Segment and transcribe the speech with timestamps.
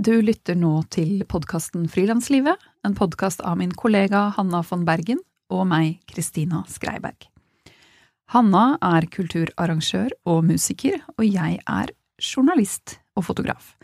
[0.00, 2.56] Du lytter nå til podkasten Frilanslivet,
[2.88, 5.18] en podkast av min kollega Hanna von Bergen
[5.52, 7.26] og meg, Kristina Skreiberg.
[8.32, 13.74] Hanna er kulturarrangør og musiker, og jeg er journalist og fotograf.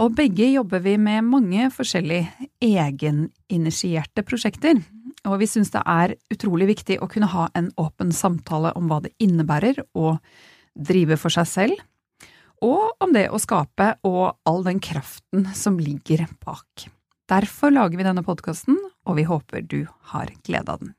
[0.00, 4.80] Og begge jobber vi med mange forskjellige egeninitierte prosjekter,
[5.28, 9.02] og vi syns det er utrolig viktig å kunne ha en åpen samtale om hva
[9.04, 10.16] det innebærer å
[10.72, 11.88] drive for seg selv,
[12.62, 16.86] og om det å skape og all den kraften som ligger bak.
[17.30, 20.92] Derfor lager vi denne podkasten, og vi håper du har glede av den.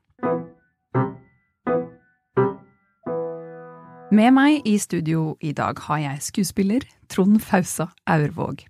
[4.14, 8.62] Med meg i studio i dag har jeg skuespiller Trond Fausa Aurvåg.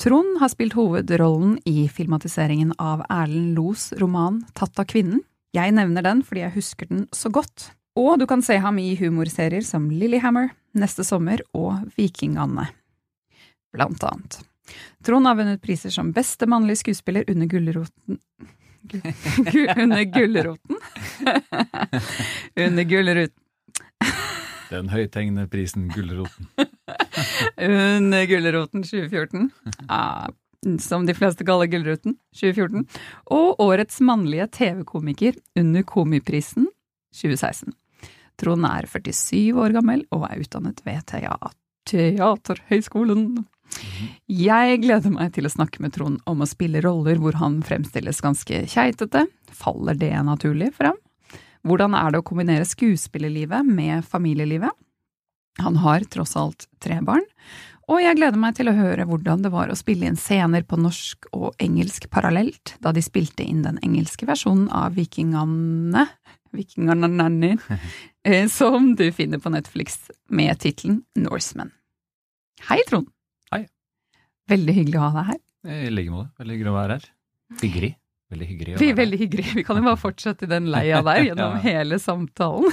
[0.00, 5.22] Trond har spilt hovedrollen i filmatiseringen av Erlend Los roman Tatt av kvinnen.
[5.56, 7.70] Jeg nevner den fordi jeg husker den så godt.
[7.96, 12.66] Og du kan se ham i humorserier som Lillehammer, Neste sommer og Vikinganne,
[13.72, 14.36] blant annet.
[15.06, 18.18] Trond har vunnet priser som beste mannlige skuespiller under Gullroten
[19.78, 20.76] Under Gullroten?
[22.66, 23.42] under Gullroten
[24.70, 26.50] Den høythengende prisen Gullroten.
[27.56, 29.50] under Gullroten 2014.
[29.88, 30.26] Ah,
[30.82, 32.84] som de fleste kaller Gullruten 2014.
[33.30, 36.66] Og årets mannlige TV-komiker under Komiprisen
[37.14, 37.70] 2016.
[38.40, 41.02] Trond er 47 år gammel og er utdannet ved
[41.86, 43.44] Teaterhøgskolen.
[44.30, 48.22] Jeg gleder meg til å snakke med Trond om å spille roller hvor han fremstilles
[48.24, 49.26] ganske keitete.
[49.52, 50.98] Faller det naturlig frem?
[51.66, 54.70] Hvordan er det å kombinere skuespillerlivet med familielivet?
[55.64, 57.24] Han har tross alt tre barn,
[57.86, 60.78] og jeg gleder meg til å høre hvordan det var å spille inn scener på
[60.80, 66.04] norsk og engelsk parallelt da de spilte inn den engelske versjonen av Vikingane
[66.56, 71.70] Vikingananny, nanner, som du finner på Netflix med tittelen Norseman.
[72.70, 73.08] Hei, Trond.
[73.52, 73.66] Hei.
[74.50, 75.42] Veldig hyggelig å ha deg her.
[75.86, 76.30] I like måte.
[76.40, 77.06] Veldig hyggelig å være her.
[77.62, 77.92] Hyggelig.
[78.26, 79.44] Veldig hyggelig å Vi være er veldig hyggelig.
[79.54, 81.62] Vi kan jo bare fortsette i den leia der gjennom Ja.
[81.62, 82.72] hele samtalen.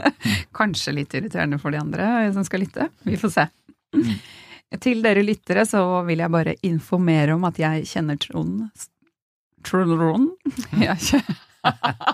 [0.60, 2.90] Kanskje litt irriterende for de andre som skal lytte.
[3.08, 3.46] Vi får se.
[3.96, 4.10] Mm.
[4.84, 8.68] Til dere lyttere så vil jeg bare informere om at jeg kjenner Trond
[9.66, 10.30] Trond?
[10.80, 11.40] Jeg kjenner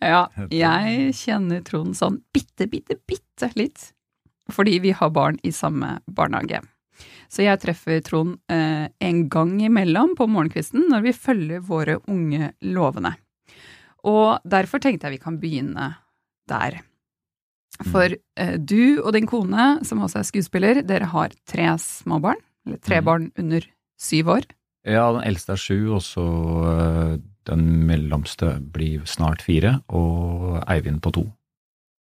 [0.00, 3.90] Ja, jeg kjenner Trond sånn bitte, bitte, bitte litt.
[4.52, 6.60] Fordi vi har barn i samme barnehage.
[7.28, 12.52] Så jeg treffer Trond eh, en gang imellom på morgenkvisten når vi følger våre unge
[12.64, 13.12] lovende.
[14.08, 15.90] Og derfor tenkte jeg vi kan begynne
[16.48, 16.78] der.
[17.92, 22.40] For eh, du og din kone, som også er skuespiller, dere har tre små barn.
[22.66, 23.04] Eller tre Mhm.
[23.10, 23.66] barn under
[24.00, 24.48] syv år.
[24.88, 31.00] Ja, den eldste er sju, og så øh, den mellomste blir snart fire, og Eivind
[31.04, 31.24] på to.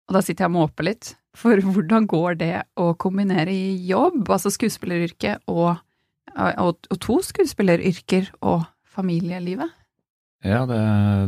[0.07, 1.15] Og da sitter jeg og måper litt.
[1.37, 5.83] For hvordan går det å kombinere i jobb, altså skuespilleryrket, og,
[6.37, 8.65] og, og to skuespilleryrker og
[8.97, 9.73] familielivet?
[10.47, 10.81] Ja, det,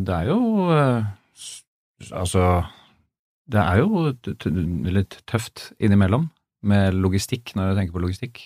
[0.07, 1.07] det er jo øh,
[2.15, 2.63] Altså,
[3.51, 4.13] det er jo
[4.87, 6.29] litt tøft innimellom
[6.63, 8.43] med logistikk, når jeg tenker på logistikk.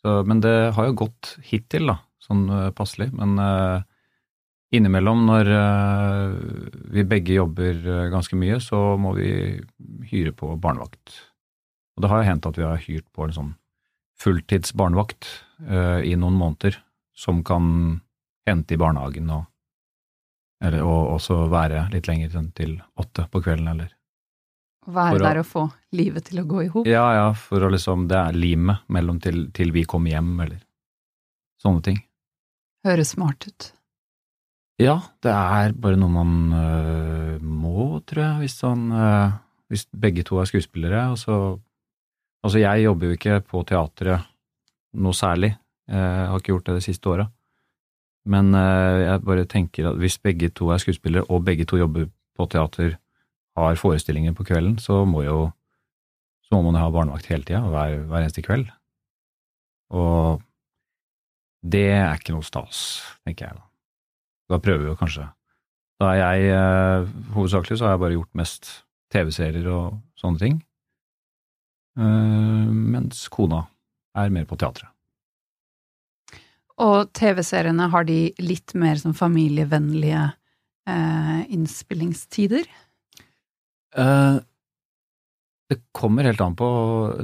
[0.00, 3.10] Så, men det har jo gått hittil, da, sånn øh, passelig.
[3.16, 3.82] Men øh,
[4.72, 6.34] innimellom, når øh,
[6.94, 9.30] vi begge jobber øh, ganske mye, så må vi
[10.10, 11.16] hyre på barnevakt.
[11.96, 13.54] Og det har hendt at vi har hyrt på en sånn
[14.20, 15.26] fulltids barnevakt
[15.66, 16.76] øh, i noen måneder,
[17.16, 18.00] som kan
[18.48, 19.46] hente i barnehagen og
[20.62, 23.94] eller, og også være litt lenger til åtte på kvelden, eller
[24.90, 25.62] Være å- der og få
[25.96, 26.86] livet til å gå i hop?
[26.88, 30.60] Ja, ja, for å liksom Det er limet mellom til, til vi kommer hjem, eller
[31.64, 31.98] sånne ting.
[32.84, 33.70] Høres smart ut.
[34.80, 39.32] Ja, det er bare noe man øh, må, tror jeg, hvis han, øh,
[39.68, 41.58] Hvis begge to er skuespillere, og så
[42.42, 44.24] Altså, jeg jobber jo ikke på teatret
[44.96, 45.50] noe særlig.
[45.88, 47.28] Jeg har ikke gjort det det siste året.
[48.24, 52.08] Men øh, jeg bare tenker at hvis begge to er skuespillere, og begge to jobber
[52.36, 52.96] på teater,
[53.56, 55.50] har forestillinger på kvelden, så må jo
[56.42, 58.70] så må man jo ha barnevakt hele tida, hver, hver eneste kveld.
[59.90, 60.40] Og
[61.62, 63.69] det er ikke noe stas, tenker jeg da.
[64.50, 65.28] Da prøver vi jo kanskje.
[66.00, 68.70] Da er jeg eh, Hovedsakelig så har jeg bare gjort mest
[69.12, 70.56] TV-serier og sånne ting.
[71.98, 73.64] Eh, mens kona
[74.18, 74.90] er mer på teatret.
[76.80, 80.22] Og TV-seriene, har de litt mer sånn familievennlige
[80.88, 82.64] eh, innspillingstider?
[84.00, 84.38] Eh,
[85.70, 86.70] det kommer helt an på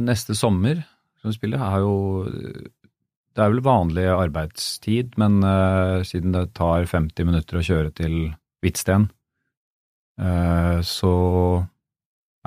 [0.02, 0.84] neste sommer
[1.22, 1.62] som vi spiller.
[1.64, 1.94] Er jo,
[3.36, 8.14] det er vel vanlig arbeidstid, men uh, siden det tar 50 minutter å kjøre til
[8.64, 9.10] Hvitsten,
[10.22, 11.12] uh, så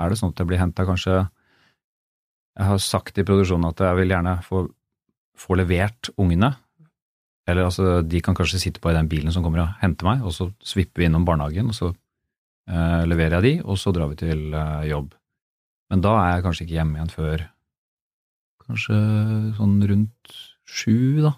[0.00, 3.98] er det sånn at jeg blir henta kanskje Jeg har sagt i produksjonen at jeg
[4.00, 4.66] vil gjerne få
[5.40, 6.50] få levert ungene.
[7.48, 10.26] Eller altså, de kan kanskje sitte på i den bilen som kommer og henter meg,
[10.26, 14.10] og så svipper vi innom barnehagen, og så uh, leverer jeg de, og så drar
[14.10, 14.42] vi til
[14.90, 15.14] jobb.
[15.90, 17.46] Men da er jeg kanskje ikke hjemme igjen før
[18.66, 18.98] kanskje
[19.56, 20.36] sånn rundt
[20.70, 21.34] sju, da.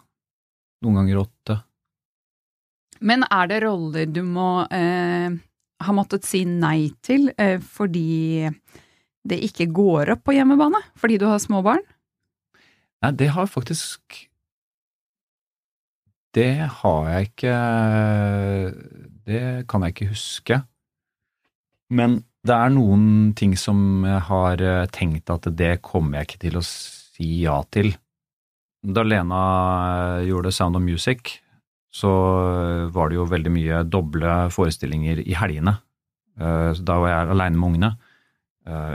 [0.82, 1.58] Noen ganger åtte.
[3.02, 5.32] Men er det roller du må eh,
[5.82, 8.50] ha måttet si nei til eh, fordi
[9.26, 10.80] det ikke går opp på hjemmebane?
[10.98, 11.82] Fordi du har små barn?
[13.02, 14.28] Nei, det har faktisk
[16.34, 17.56] Det har jeg ikke
[19.26, 20.60] Det kan jeg ikke huske.
[21.90, 26.42] Men det er noen ting som jeg har eh, tenkt at det kommer jeg ikke
[26.46, 27.92] til å si ja til.
[28.82, 29.42] Da Lena
[30.18, 31.36] eh, gjorde Sound of Music,
[31.92, 35.78] så eh, var det jo veldig mye doble forestillinger i helgene.
[36.32, 37.88] Da var jeg aleine med ungene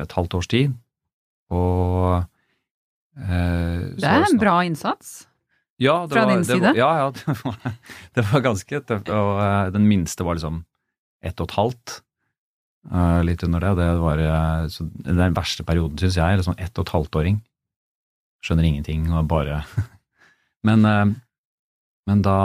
[0.01, 0.71] et halvt års tid,
[1.53, 2.25] og
[3.13, 5.27] Det er en bra innsats.
[5.77, 6.63] Ja, Fra var, din side?
[6.65, 7.75] Var, ja, ja det, var,
[8.17, 9.11] det var ganske tøft.
[9.13, 10.63] Og den minste var liksom
[11.21, 11.95] ett og et halvt.
[13.29, 13.75] Litt under det.
[13.83, 14.25] det var,
[15.05, 17.37] den verste perioden, syns jeg, liksom ett og et halvt-åring.
[18.45, 19.63] Skjønner ingenting og bare
[20.67, 21.13] men, uh,
[22.07, 22.37] men da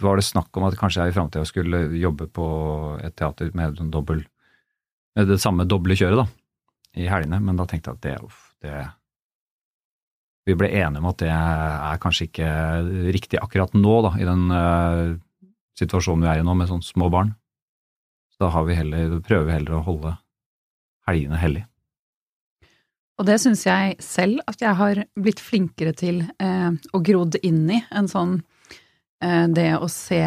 [0.00, 2.46] var det snakk om at kanskje jeg i framtida skulle jobbe på
[3.04, 4.24] et teater med, sånn dobbel,
[5.16, 6.26] med det samme doble kjøret, da,
[6.98, 7.38] i helgene.
[7.44, 8.74] Men da tenkte jeg at det, uff, det
[10.46, 12.50] Vi ble enige om at det er kanskje ikke
[13.14, 14.44] riktig akkurat nå, da, i den
[15.78, 17.34] situasjonen vi er i nå, med sånne små barn.
[18.34, 20.12] Så da vi heller, prøver vi heller å holde
[21.08, 21.64] helgene hellig.
[23.18, 27.62] Og det syns jeg selv at jeg har blitt flinkere til eh, og grodd inn
[27.72, 27.78] i.
[27.96, 28.42] En sånn
[29.22, 30.20] eh, Det å se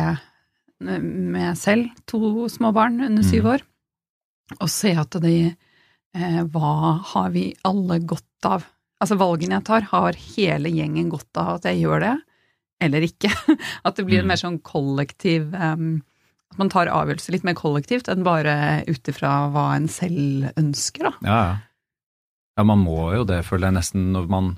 [0.79, 3.51] med selv to små barn under syv Mm.
[3.53, 3.61] år,
[4.61, 5.33] og se at de
[6.15, 8.63] eh, Hva har vi alle godt av?
[9.01, 12.15] Altså valgene jeg tar, har hele gjengen godt av at jeg gjør det,
[12.81, 13.29] eller ikke.
[13.85, 14.31] At det blir en Mm.
[14.33, 15.75] mer sånn kollektiv eh,
[16.51, 21.03] At man tar avgjørelser litt mer kollektivt enn bare ut ifra hva en selv ønsker,
[21.03, 21.13] da.
[21.21, 21.57] Ja, ja.
[22.59, 24.09] Ja, man må jo det, føler jeg nesten.
[24.11, 24.49] Når man,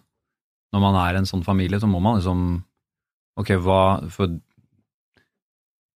[0.74, 2.64] når man er en sånn familie, så må man liksom
[3.40, 4.28] Ok, hva For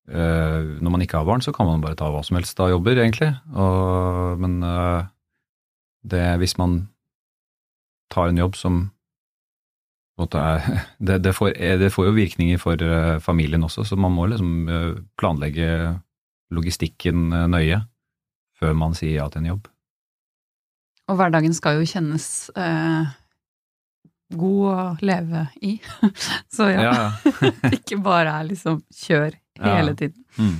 [0.06, 2.70] øh, når man ikke har barn, så kan man bare ta hva som helst av
[2.70, 3.32] jobber, egentlig.
[3.56, 5.02] Og, men øh,
[6.12, 6.76] det, hvis man
[8.12, 8.78] tar en jobb som
[10.20, 10.68] er,
[11.08, 12.76] det, det, får, det får jo virkninger for
[13.24, 14.70] familien også, så man må liksom
[15.18, 15.98] planlegge
[16.54, 17.82] logistikken nøye
[18.60, 19.73] før man sier ja til en jobb.
[21.10, 23.10] Og hverdagen skal jo kjennes eh,
[24.34, 25.74] god å leve i.
[26.54, 27.08] Så ja, Ja,
[27.76, 29.98] ikke bare er liksom kjør hele Ja.
[30.00, 30.24] tiden.
[30.38, 30.56] Mm.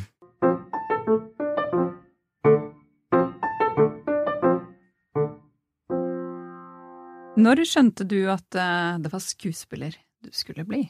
[7.44, 10.84] Når skjønte du at eh, det var skuespiller du skulle bli?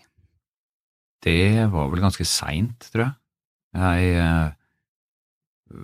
[1.24, 3.14] Det var vel ganske seint, tror jeg.
[3.74, 5.78] Jeg eh,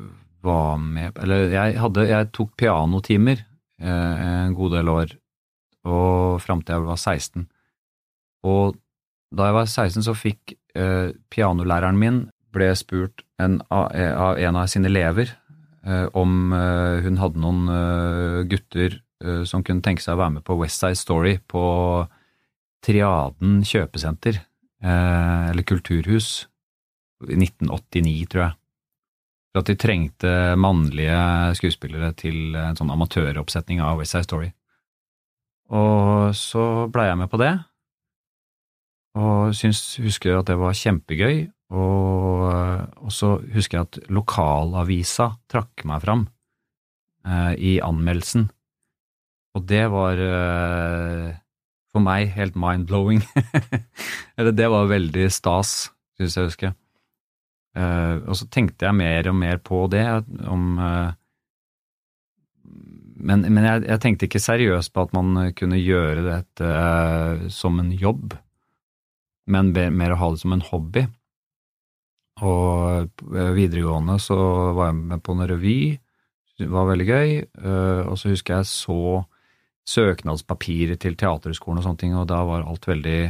[0.46, 3.40] var med Eller jeg, hadde, jeg tok pianotimer
[3.80, 5.12] en god del år,
[5.88, 7.46] og fram til jeg var 16.
[8.44, 8.76] Og
[9.30, 12.22] da jeg var 16, så fikk eh, pianolæreren min
[12.54, 15.30] ble spurt en, av, av en av sine elever
[15.86, 20.38] eh, om eh, hun hadde noen eh, gutter eh, som kunne tenke seg å være
[20.38, 21.62] med på West Side Story på
[22.84, 24.40] Triaden kjøpesenter,
[24.82, 26.48] eh, eller kulturhus,
[27.28, 28.59] i 1989, tror jeg.
[29.50, 31.18] For at de trengte mannlige
[31.58, 34.52] skuespillere til en sånn amatøroppsetning av West Side Story.
[35.74, 37.54] Og så blei jeg med på det,
[39.18, 41.48] og syns, husker at det var kjempegøy.
[41.70, 42.46] Og,
[42.98, 46.24] og så husker jeg at lokalavisa trakk meg fram
[47.26, 48.48] eh, i anmeldelsen.
[49.54, 51.30] Og det var eh,
[51.90, 53.22] for meg helt mind-blowing.
[54.38, 56.72] Eller det var veldig stas, synes jeg å huske.
[57.76, 60.04] Eh, og så tenkte jeg mer og mer på det,
[60.50, 61.16] om eh,
[63.20, 67.76] Men, men jeg, jeg tenkte ikke seriøst på at man kunne gjøre dette eh, som
[67.78, 68.32] en jobb,
[69.50, 71.02] men mer å ha det som en hobby.
[72.40, 74.38] Og på videregående så
[74.72, 75.82] var jeg med på en revy,
[76.60, 79.20] det var veldig gøy, eh, og så husker jeg så
[79.90, 83.20] søknadspapirer til Teaterhøgskolen og sånne ting, og da var alt veldig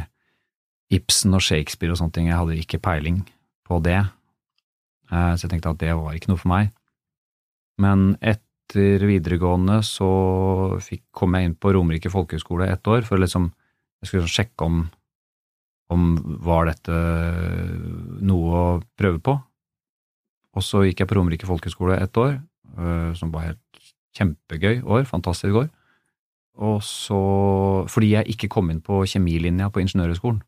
[0.95, 3.21] Ibsen og Shakespeare og sånne ting, jeg hadde ikke peiling
[3.67, 4.20] på det, Eh,
[5.11, 6.71] så jeg tenkte at det var ikke noe for meg.
[7.81, 10.09] Men etter videregående så
[10.83, 13.49] fikk, kom jeg inn på Romerike folkehøgskole ett år, for å liksom,
[14.01, 14.83] jeg skulle sånn sjekke om,
[15.91, 16.05] om
[16.45, 16.99] var dette
[18.23, 18.67] noe å
[18.99, 19.35] prøve på.
[20.51, 22.37] Og så gikk jeg på Romerike folkehøgskole ett år,
[22.77, 23.83] eh, som var helt
[24.17, 25.69] kjempegøy år, fantastisk år.
[26.55, 30.41] og så Fordi jeg ikke kom inn på kjemilinja på Ingeniørhøgskolen.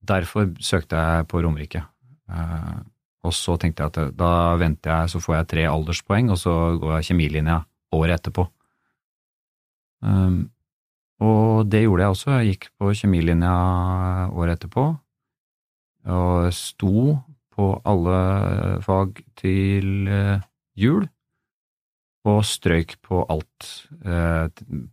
[0.00, 1.82] Derfor søkte jeg på Romerike.
[3.22, 6.38] Eh, og så tenkte jeg at da venter jeg, så får jeg tre alderspoeng, og
[6.38, 8.46] så går jeg kjemilinja året etterpå.
[10.00, 10.50] Um,
[11.18, 12.30] og det gjorde jeg også.
[12.38, 13.54] Jeg gikk på kjemilinja
[14.30, 14.84] året etterpå,
[16.08, 17.18] og sto
[17.58, 18.18] på alle
[18.84, 20.44] fag til eh,
[20.78, 21.08] jul
[22.28, 23.66] og strøyk på alt
[24.04, 24.46] eh,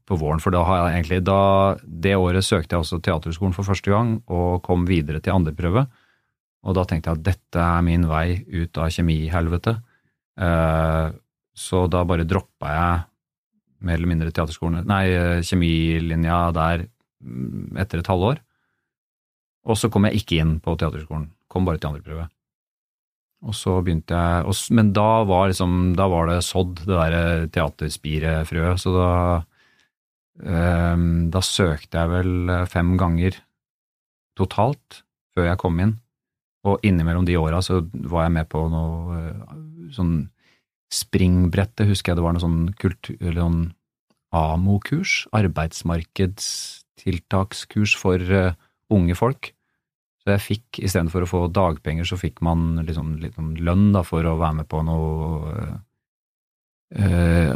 [0.07, 0.41] på våren.
[0.41, 1.41] For da har jeg egentlig da,
[1.85, 5.85] Det året søkte jeg også Teaterhøgskolen for første gang og kom videre til andreprøve.
[6.65, 9.81] Og da tenkte jeg at dette er min vei ut av kjemihelvetet.
[10.41, 11.07] Eh,
[11.55, 13.03] så da bare droppa jeg
[13.85, 15.05] mer eller mindre teaterskolen, nei,
[15.45, 16.87] kjemilinja der
[17.21, 18.39] mm, etter et halvår.
[19.65, 22.27] Og så kom jeg ikke inn på teaterskolen, kom bare til andreprøve.
[23.45, 27.25] Og så begynte jeg, og, Men da var, liksom, da var det sådd, det derre
[27.53, 29.09] teaterspirefrøet, så da
[30.41, 31.03] eh,
[31.35, 33.37] Da søkte jeg vel fem ganger
[34.35, 35.03] totalt
[35.35, 35.93] før jeg kom inn.
[36.65, 39.35] Og innimellom de åra så var jeg med på noe eh,
[39.93, 40.15] sånn
[40.93, 43.15] springbrettet, husker jeg det var noe sånn kultur...
[43.19, 43.63] Eller sånn
[44.35, 48.53] AMO-kurs, arbeidsmarkedstiltakskurs for uh,
[48.91, 49.55] unge folk.
[50.23, 54.01] Så jeg fikk, istedenfor å få dagpenger, så fikk man liksom, litt sånn lønn da,
[54.03, 54.99] for å være med på noe
[56.99, 57.55] uh, uh,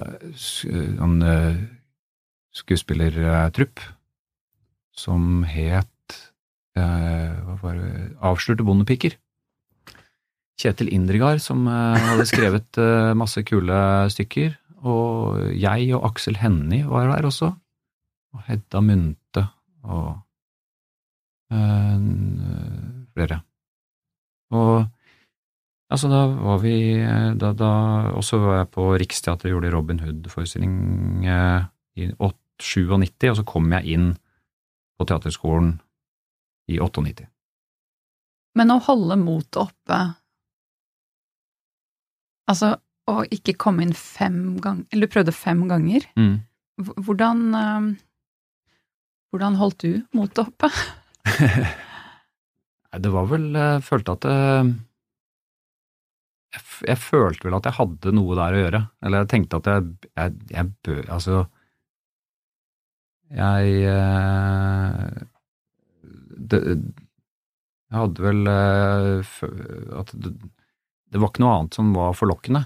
[2.62, 3.80] skuespillertrupp
[5.00, 5.88] som het
[6.78, 9.16] Avslørte bondepiker.
[10.60, 12.80] Kjetil Indregard som hadde skrevet
[13.18, 13.80] masse kule
[14.12, 17.52] stykker, og jeg og Aksel Hennie var der også.
[18.36, 19.46] Og Hedda Munte
[19.84, 20.20] og
[21.52, 22.00] øh,
[23.14, 23.40] flere.
[24.52, 24.86] Og
[25.90, 26.76] altså, da var vi
[27.42, 27.72] da, da
[28.18, 31.62] også var jeg på Riksteatret og gjorde Robin Hood-forestilling eh,
[31.96, 32.10] i
[32.60, 34.10] 97, og så kom jeg inn
[35.00, 35.78] på teaterskolen
[36.70, 37.28] i 98.
[38.60, 40.00] Men å holde motet oppe
[42.50, 42.72] Altså,
[43.10, 46.08] å ikke komme inn fem ganger Eller du prøvde fem ganger.
[46.18, 46.40] Mm.
[47.06, 47.90] Hvordan uh,
[49.30, 50.72] Hvordan holdt du motet oppe?
[53.06, 54.38] det var vel Jeg følte at det,
[56.50, 58.82] jeg, jeg, følte vel at jeg hadde noe der å gjøre.
[59.06, 61.44] Eller jeg tenkte at jeg, jeg, jeg bør Altså
[63.38, 65.28] Jeg uh,
[66.40, 66.60] det,
[67.90, 69.38] Jeg hadde vel uh,
[70.00, 70.34] at det,
[71.10, 72.64] det var ikke noe annet som var forlokkende.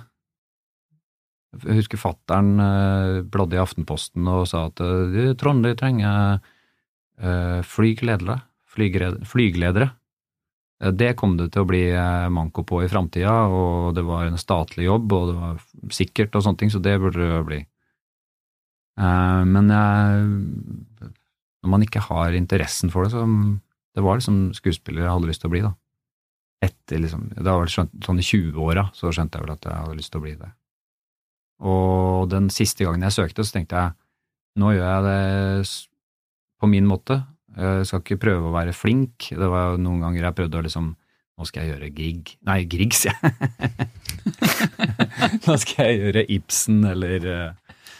[1.62, 6.42] Jeg husker fattern eh, bladde i Aftenposten og sa at eh, Trond, de trenger
[7.70, 8.39] flygledere.
[8.74, 9.86] Flygeledere.
[10.98, 11.84] Det kom det til å bli
[12.34, 16.44] manko på i framtida, og det var en statlig jobb, og det var sikkert og
[16.44, 17.60] sånne ting, så det burde det bli.
[18.98, 20.25] Men jeg,
[21.62, 23.24] når man ikke har interessen for det, så
[23.93, 25.73] det var liksom skuespiller jeg hadde lyst til å bli, da.
[26.63, 29.97] Etter liksom, det var vel sånn i 20-åra så skjønte jeg vel at jeg hadde
[30.00, 30.50] lyst til å bli det.
[31.63, 33.95] Og den siste gangen jeg søkte, så tenkte jeg
[34.59, 35.69] nå gjør jeg det
[36.62, 37.23] på min måte.
[37.53, 39.29] Jeg skal ikke prøve å være flink.
[39.33, 40.93] Det var noen ganger jeg prøvde å liksom
[41.33, 43.13] Nå skal jeg gjøre Grieg Nei, Griegs, ja.
[45.47, 47.25] nå skal jeg gjøre Ibsen eller,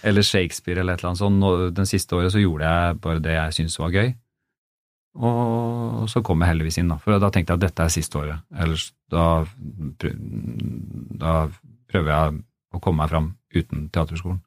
[0.06, 1.74] eller Shakespeare eller et eller annet sånt.
[1.74, 4.14] Den siste året så gjorde jeg bare det jeg syntes var gøy.
[5.14, 6.98] Og så kom jeg heldigvis inn, da.
[7.02, 8.42] For da tenkte jeg at dette er siste året.
[8.64, 9.44] Ellers da,
[11.22, 11.36] da
[11.92, 12.42] prøver jeg
[12.74, 14.42] å komme meg fram uten teaterskolen.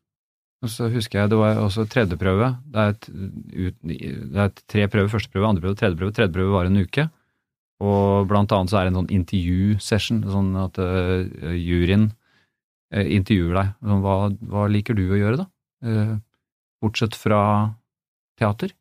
[0.65, 2.49] Og så husker jeg det var også tredjeprøve.
[2.73, 3.09] Det er, et,
[3.69, 5.13] ut, det er tre prøver.
[5.31, 6.17] Prøve, prøve, tredje prøve.
[6.17, 7.07] Tredje prøve var en uke.
[7.85, 13.59] Og blant annet så er det en sånn intervju-session, sånn at uh, juryen uh, intervjuer
[13.59, 13.75] deg.
[13.85, 14.15] Sånn, hva,
[14.49, 15.47] hva, liker du å gjøre, da?
[15.85, 16.15] Uh,
[16.81, 17.41] bortsett fra
[18.41, 18.73] teater.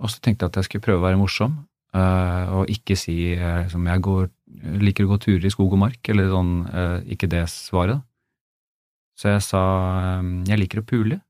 [0.00, 1.60] Og så tenkte jeg at jeg skulle prøve å være morsom,
[1.92, 4.30] og ikke si liksom, jeg går,
[4.80, 6.54] liker å gå turer i skog og mark, eller sånn,
[7.12, 8.00] ikke det svaret.
[9.18, 9.62] Så jeg sa
[10.48, 11.20] jeg liker å pule.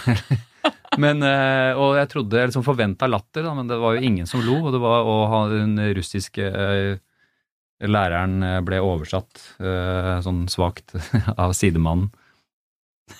[1.02, 4.42] men, eh, og jeg trodde, jeg liksom forventa latter, men det var jo ingen som
[4.44, 4.60] lo.
[4.68, 7.00] Og var, og den russiske eh,
[7.88, 9.44] læreren eh, ble oversatt
[10.24, 10.96] sånn svakt
[11.42, 12.10] av sidemannen.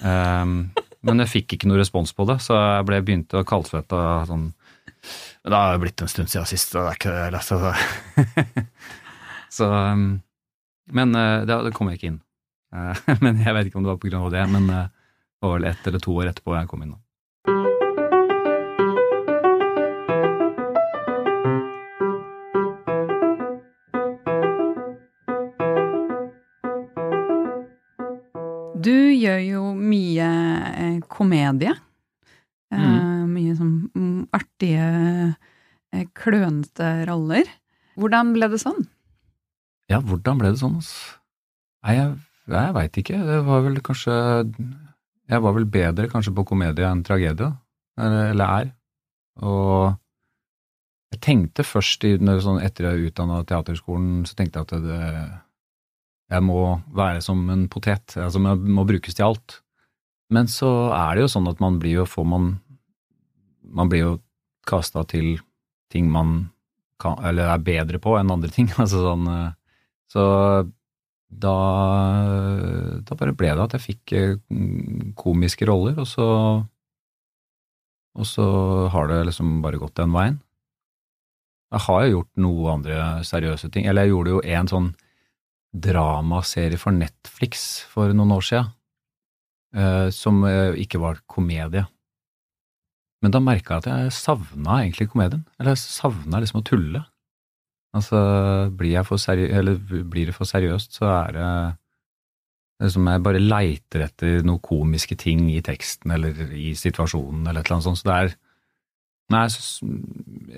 [0.07, 0.71] Um,
[1.07, 4.51] men jeg fikk ikke noe respons på det, så jeg ble begynte å kaldsvette sånn
[4.51, 7.39] Men det har blitt en stund siden sist, og det er ikke det.
[7.39, 8.65] Altså.
[9.57, 10.11] så, um,
[10.93, 12.21] men det, det kom jeg ikke inn.
[12.75, 14.89] Eh, men jeg vet ikke om det var på grunn av det, men eh,
[15.41, 16.97] det var vel ett eller to år etterpå jeg kom inn.
[28.81, 30.40] Du gjør jo mye eh,
[31.11, 31.75] komedie.
[32.71, 33.33] Mm.
[33.35, 34.85] mye sånn mm, artige,
[35.91, 37.49] eh, klønete roller.
[37.99, 38.85] Hvordan ble det sånn?
[39.91, 41.17] Ja, hvordan ble det sånn, altså?
[41.83, 42.13] Nei, jeg,
[42.53, 43.19] jeg veit ikke.
[43.27, 44.15] Det var vel kanskje
[45.31, 47.53] Jeg var vel bedre kanskje på komedie enn tragedie,
[48.03, 48.71] eller, er.
[49.47, 49.95] Og
[51.15, 55.13] jeg tenkte først, sånn, etter jeg utdanna teaterskolen, så tenkte jeg at det,
[56.35, 58.17] jeg må være som en potet.
[58.19, 59.61] Altså, jeg må brukes til alt.
[60.31, 62.51] Men så er det jo sånn at man blir jo får man
[63.71, 64.13] Man blir jo
[64.67, 65.39] kasta til
[65.91, 66.51] ting man
[67.01, 68.69] kan, eller er bedre på enn andre ting.
[68.83, 69.53] altså sånn eh,
[70.11, 70.25] Så
[71.31, 71.55] da,
[73.07, 74.35] da bare ble det at jeg fikk eh,
[75.19, 76.27] komiske roller, og så
[78.19, 78.47] og så
[78.91, 80.41] har det liksom bare gått den veien.
[81.71, 82.97] Jeg har jo gjort noe andre
[83.27, 83.87] seriøse ting.
[83.87, 84.89] Eller jeg gjorde jo en sånn
[85.71, 88.73] dramaserie for Netflix for noen år eh,
[90.15, 91.85] som eh, ikke var komedie.
[93.21, 95.45] Men da merka jeg at jeg savna egentlig komedien.
[95.59, 97.05] Eller jeg savna liksom å tulle.
[97.97, 98.19] Altså,
[98.79, 105.19] blir, blir det for seriøst, så er det som jeg bare leiter etter noen komiske
[105.21, 108.01] ting i teksten eller i situasjonen eller et eller annet sånt.
[108.01, 108.39] Så det er
[109.31, 109.45] Nei,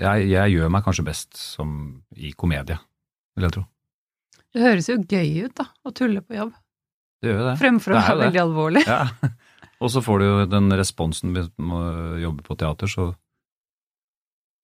[0.00, 1.72] jeg, jeg gjør meg kanskje best som
[2.16, 2.78] i komedie,
[3.36, 3.64] vil jeg tro.
[4.52, 6.54] Det høres jo gøy ut, da, å tulle på jobb.
[7.22, 7.56] Det gjør jo det.
[7.60, 8.82] Fremfor å være veldig alvorlig.
[8.88, 9.02] Ja.
[9.82, 13.08] Og så får du jo den responsen hvis man jobber på teater, så,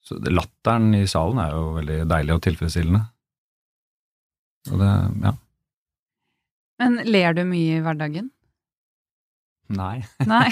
[0.06, 3.04] så Latteren i salen er jo veldig deilig og tilfredsstillende.
[4.72, 4.92] Og det
[5.26, 5.32] Ja.
[6.78, 8.28] Men ler du mye i hverdagen?
[9.74, 9.96] Nei.
[10.24, 10.46] Nei.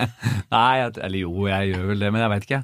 [0.54, 2.60] Nei, eller jo, jeg gjør vel det, men jeg veit ikke.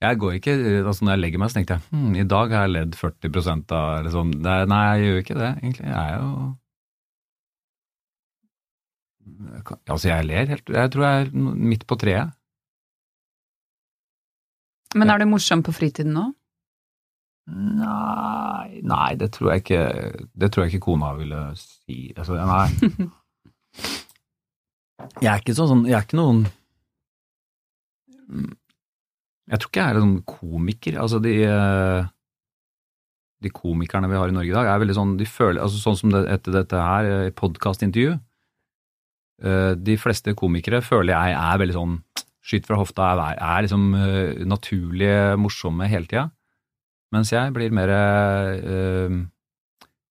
[0.00, 2.64] Jeg går ikke, altså Når jeg legger meg, så tenkte jeg hm, i dag har
[2.64, 4.08] jeg ledd 40 av.
[4.08, 5.90] Er- Nei, jeg gjør ikke det, egentlig.
[5.90, 6.30] Jeg er jo
[9.86, 11.32] Altså, jeg ler helt Jeg tror jeg er
[11.70, 12.32] midt på treet.
[14.96, 16.24] Men er du morsom på fritiden nå?
[17.50, 19.82] Nei, nei, det tror jeg ikke
[20.38, 22.12] Det tror jeg ikke kona ville si.
[22.16, 22.68] Altså, nei.
[25.24, 26.42] Jeg er ikke sånn, Jeg er ikke noen
[29.50, 30.98] Jeg tror ikke jeg er en sånn komiker.
[31.02, 32.10] Altså, de eh,
[33.42, 35.98] De komikerne vi har i Norge i dag, er veldig sånn De føler altså Sånn
[35.98, 38.18] som det, etter dette her podkastintervju
[39.40, 41.94] De fleste komikere føler jeg er veldig sånn
[42.50, 46.30] Skyt fra hofta, er, er liksom eh, naturlige, morsomme hele tida.
[47.14, 49.10] Mens jeg blir mer uh,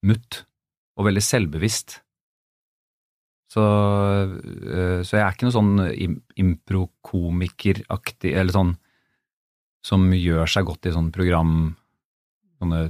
[0.04, 0.42] mutt
[1.00, 2.02] og veldig selvbevisst.
[3.50, 8.74] Så, uh, så jeg er ikke noe sånn im improkomikeraktig, eller sånn
[9.88, 11.54] som gjør seg godt i sånne program,
[12.60, 12.90] sånne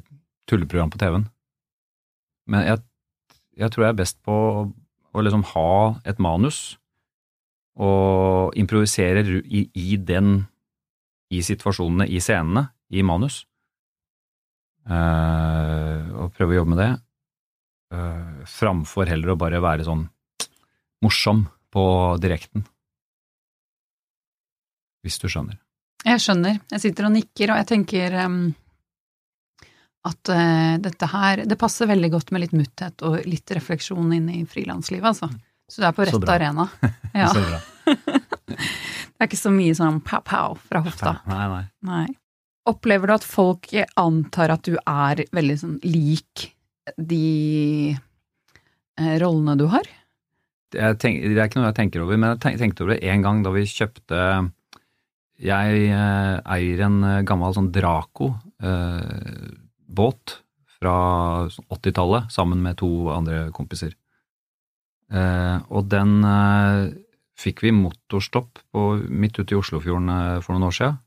[0.49, 1.29] tulleprogram på TV-en.
[2.49, 2.81] Men jeg,
[3.61, 4.35] jeg tror jeg er best på
[5.13, 5.71] å, liksom ha
[6.07, 6.77] et manus
[7.79, 10.41] og improvisere i, i den,
[11.31, 13.43] i situasjonene, i scenene, i manus.
[14.89, 16.91] Uh, og prøve å jobbe med det,
[17.89, 20.03] Uh, framfor heller å bare være sånn
[21.01, 21.83] morsom på
[22.21, 22.61] direkten.
[25.01, 25.57] Hvis du skjønner.
[26.05, 26.59] Jeg skjønner.
[26.69, 28.37] Jeg sitter og nikker, og jeg tenker em,
[30.07, 34.29] at uh, dette her Det passer veldig godt med litt mutthet og litt refleksjon inn
[34.31, 35.27] i frilanslivet, altså.
[35.69, 36.69] Så du er på rett arena.
[37.13, 37.31] Ja.
[37.33, 37.59] Så bra.
[39.19, 41.11] Det er ikke så mye sånn pow-pow fra hofta.
[41.27, 41.63] Nei, nei.
[41.89, 42.05] Nei.
[42.69, 43.67] Opplever du at folk
[43.99, 46.45] antar at du er veldig sånn lik
[46.95, 49.89] de eh, rollene du har?
[50.75, 53.23] jeg tenk, det er ikke noe jeg tenker over, men jeg tenkte over det en
[53.25, 54.19] gang da vi kjøpte
[55.41, 59.49] Jeg eh, eier en gammel sånn Draco eh,
[59.89, 60.39] båt
[60.79, 63.95] fra sånn 80-tallet sammen med to andre kompiser.
[65.09, 66.93] Eh, og den eh,
[67.39, 70.99] fikk vi motorstopp på, midt ute i Oslofjorden eh, for noen år siden.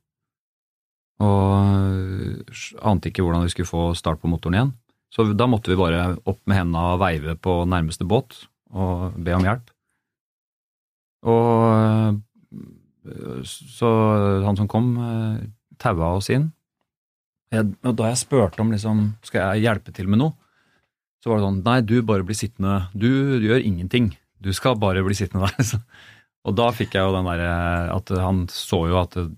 [1.22, 4.72] Og ante ikke hvordan vi skulle få start på motoren igjen.
[5.12, 8.40] Så da måtte vi bare opp med hendene og veive på nærmeste båt
[8.72, 9.70] og be om hjelp.
[11.28, 11.44] Og
[13.46, 13.90] så
[14.42, 14.88] han som kom,
[15.78, 16.48] taua oss inn.
[17.52, 20.34] Jeg, og da jeg spurte om liksom, skal jeg hjelpe til med noe,
[21.22, 24.10] så var det sånn nei, du bare blir sittende, du, gjør ingenting,
[24.42, 25.66] du skal bare bli sittende der.
[25.72, 25.78] Så,
[26.42, 27.50] og da fikk jeg jo den derre
[27.94, 29.28] at han så jo at det,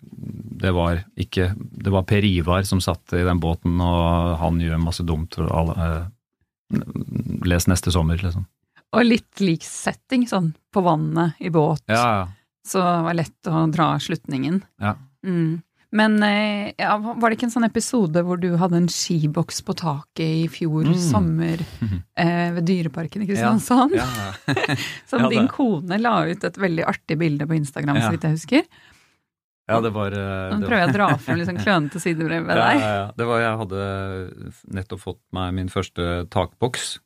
[0.65, 4.81] det var ikke Det var Per Ivar som satt i den båten, og han gjør
[4.81, 5.37] masse dumt.
[5.37, 6.81] Og alle, eh,
[7.45, 8.47] les neste sommer, liksom.
[8.95, 11.85] Og litt lik setting, sånn på vannet, i båt.
[11.93, 12.25] Ja, ja.
[12.65, 14.63] Så det var lett å dra slutningen.
[14.81, 14.95] Ja.
[15.27, 15.61] Mm.
[15.95, 19.77] Men eh, ja, var det ikke en sånn episode hvor du hadde en skiboks på
[19.79, 20.97] taket i fjor Mm.
[20.99, 21.61] sommer
[22.19, 23.29] eh, ved Dyreparken i.
[23.31, 23.95] Kristiansand?
[23.95, 24.09] Ja,
[24.51, 24.75] ja.
[25.07, 28.67] Som din kone la ut et veldig artig bilde på Instagram, så vidt jeg husker.
[29.71, 32.59] Ja, det var eh, Nå prøver jeg å dra frem litt sånn klønete sidebrev ved
[32.61, 32.83] Ja, deg.
[32.83, 33.07] ja, ja.
[33.17, 33.87] Det var, jeg hadde
[34.81, 36.99] nettopp fått meg min første takboks.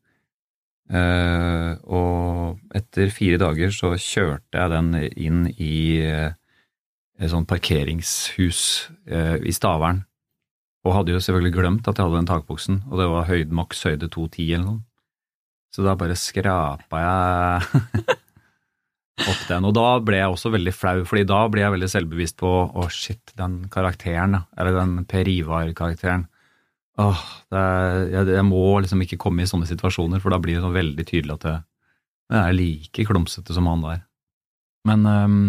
[0.89, 5.75] Eh, og etter fire dager så kjørte jeg den inn i
[6.09, 6.31] eh,
[7.19, 8.61] et sånt parkeringshus
[9.11, 10.05] eh, i Stavern.
[10.87, 13.83] Og hadde jo selvfølgelig glemt at jeg hadde den takboksen, og det var høyde, maks
[13.85, 14.81] høyde 210 eller noe.
[15.75, 17.83] Så da bare skrapa jeg
[19.29, 19.67] opp den.
[19.69, 22.87] Og da ble jeg også veldig flau, fordi da ble jeg veldig selvbevisst på å
[22.95, 26.29] shit, den karakteren, eller den Per Ivar-karakteren.
[26.99, 30.65] Åh, er, jeg, jeg må liksom ikke komme i sånne situasjoner, for da blir det
[30.65, 31.65] sånn veldig tydelig at jeg,
[32.33, 34.05] jeg er like klumsete som han der.
[34.89, 35.43] Men, øhm,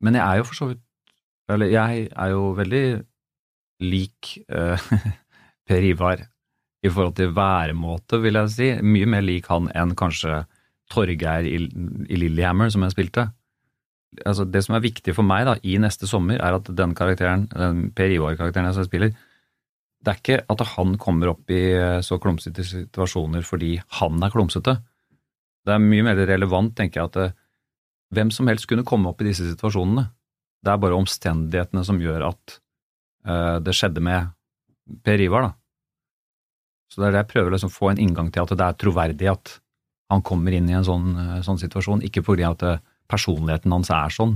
[0.00, 0.82] men jeg er jo for så vidt
[1.50, 2.84] Eller jeg er jo veldig
[3.82, 4.90] lik øh,
[5.66, 6.22] Per Ivar
[6.80, 8.68] i forhold til væremåte, vil jeg si.
[8.80, 10.44] Mye mer lik han enn kanskje
[10.90, 11.58] Torgeir i,
[12.08, 13.26] i Lillehammer, som jeg spilte.
[14.26, 17.46] Altså, det som er viktig for meg da, i neste sommer, er at den karakteren,
[17.52, 19.12] den Per Ivar-karakteren jeg spiller,
[20.00, 24.32] det er ikke at han kommer opp i eh, så klumsete situasjoner fordi han er
[24.32, 24.78] klumsete.
[25.66, 27.36] Det er mye mer relevant, tenker jeg, at eh,
[28.14, 30.08] hvem som helst kunne komme opp i disse situasjonene.
[30.60, 32.58] Det er bare omstendighetene som gjør at
[33.28, 34.32] uh, det skjedde med
[35.06, 35.52] Per Ivar, da.
[36.90, 38.78] Så det er det jeg prøver liksom å få en inngang til, at det er
[38.82, 39.52] troverdig at
[40.10, 43.92] han kommer inn i en sånn, eh, sånn situasjon, ikke fordi at eh, personligheten hans
[43.94, 44.32] er sånn.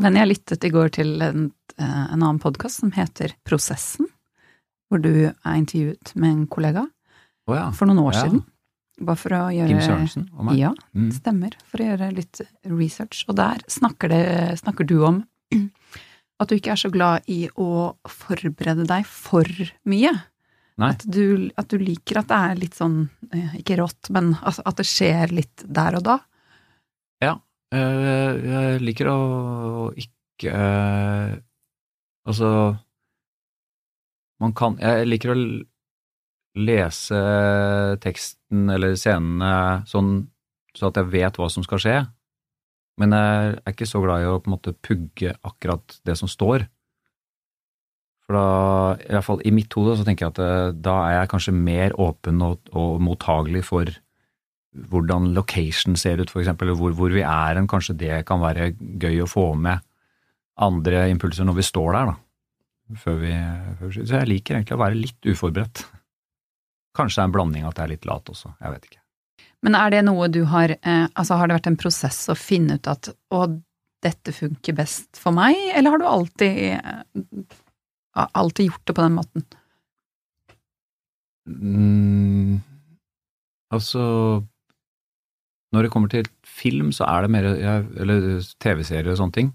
[0.00, 4.08] Men jeg lyttet i går til en, en annen podkast som heter Prosessen,
[4.90, 6.82] hvor du er intervjuet med en kollega
[7.46, 7.68] oh, ja.
[7.76, 8.24] for noen år Ja.
[8.26, 8.42] siden.
[9.00, 10.58] Bare for å gjøre Kim Sørensen og meg.
[10.60, 11.10] Ja, Mm.
[11.16, 11.54] stemmer.
[11.70, 13.22] For å gjøre litt research.
[13.28, 15.22] Og der snakker, det, snakker du om
[16.40, 19.46] at du ikke er så glad i å forberede deg for
[19.88, 20.12] mye.
[20.80, 24.76] At du, at du liker at det er litt sånn, eh, ikke rått, men at
[24.78, 26.18] det skjer litt der og da.
[27.20, 27.34] Ja.
[27.72, 31.34] eh, Jeg liker å ikke eh,
[32.28, 32.76] Altså
[34.40, 35.38] Man kan Jeg liker å
[36.60, 37.18] lese
[38.02, 40.24] teksten eller scenene sånn
[40.76, 41.96] så at jeg vet hva som skal skje.
[43.00, 46.30] Men jeg er ikke så glad i å på en måte pugge akkurat det som
[46.30, 46.66] står.
[48.26, 48.44] For da,
[49.02, 51.56] i hvert fall i mitt hode, så tenker jeg at eh, da er jeg kanskje
[51.56, 53.90] mer åpen og, og mottagelig for
[54.90, 57.66] hvordan location ser ut, for eksempel, eller hvor, hvor vi er hen.
[57.70, 59.82] Kanskje det kan være gøy å få med
[60.60, 62.29] andre impulser når vi står der, da.
[62.98, 63.30] Før vi,
[63.78, 65.84] før vi Så jeg liker egentlig å være litt uforberedt.
[66.96, 69.00] Kanskje det er en blanding at jeg er litt lat også, jeg vet ikke.
[69.62, 72.78] Men er det noe du har eh, Altså har det vært en prosess å finne
[72.80, 73.44] ut at å,
[74.00, 77.58] dette funker best for meg, eller har du alltid eh,
[78.16, 79.46] alltid gjort det på den måten?
[81.50, 82.60] Mm,
[83.74, 84.02] altså
[85.74, 89.52] Når det kommer til film, så er det mer Eller TV-serier og sånne ting.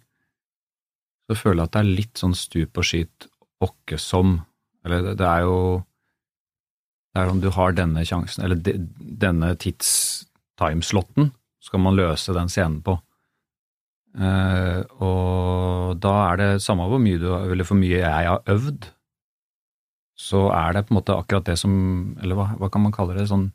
[1.25, 3.27] Så føler jeg at det er litt sånn stup og skyt
[3.65, 4.39] åkke som
[4.85, 5.59] Eller det, det er jo
[7.15, 11.29] Det er om du har denne sjansen, eller de, denne tidstimeslotten,
[11.63, 12.97] skal man løse den scenen på.
[14.19, 18.89] Eh, og da er det samme hvor mye du eller for mye jeg har øvd,
[20.19, 21.73] så er det på en måte akkurat det som
[22.23, 23.25] Eller hva, hva kan man kalle det?
[23.31, 23.49] Sånn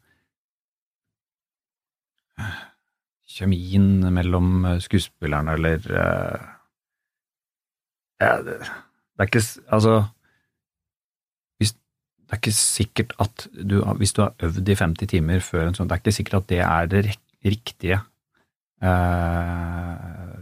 [3.30, 6.48] Kjemien mellom skuespillerne, eller eh,
[8.20, 9.94] ja, det, det er ikke Altså
[11.60, 15.66] hvis, Det er ikke sikkert at du Hvis du har øvd i 50 timer før
[15.66, 17.04] en sånn, det er ikke sikkert at det er det
[17.44, 18.00] riktige
[18.84, 19.94] eh,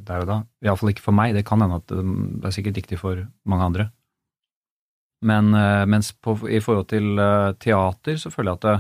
[0.09, 0.39] der og da.
[0.65, 1.35] Iallfall ikke for meg.
[1.37, 2.03] Det kan hende at det,
[2.43, 3.89] det er sikkert riktig for mange andre.
[5.27, 8.77] Men eh, mens på, i forhold til eh, teater, så føler jeg at det,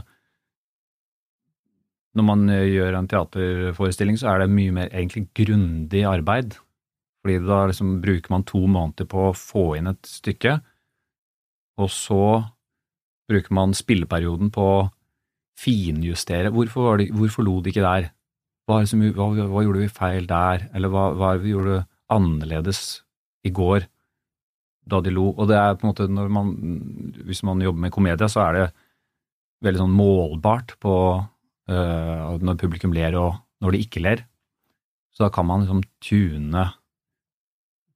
[2.19, 6.59] når man eh, gjør en teaterforestilling, så er det mye mer egentlig grundig arbeid.
[7.29, 10.55] Fordi da liksom bruker man to måneder på å få inn et stykke,
[11.79, 12.23] og så
[13.29, 14.87] bruker man spilleperioden på å
[15.61, 16.49] finjustere.
[16.55, 18.09] Hvorfor, det, hvorfor lo de ikke der?
[18.65, 20.65] Hva, som, hva, hva gjorde vi feil der?
[20.73, 21.83] Eller hva, hva vi gjorde
[22.15, 23.03] annerledes
[23.45, 23.85] i går?
[24.89, 25.31] da de lo.
[25.37, 26.53] Og det er på en måte når man,
[27.29, 28.67] hvis man jobber med komedie, så er det
[29.67, 34.25] veldig sånn målbart på øh, når publikum ler og når de ikke ler.
[35.15, 36.69] Så da kan man liksom tune,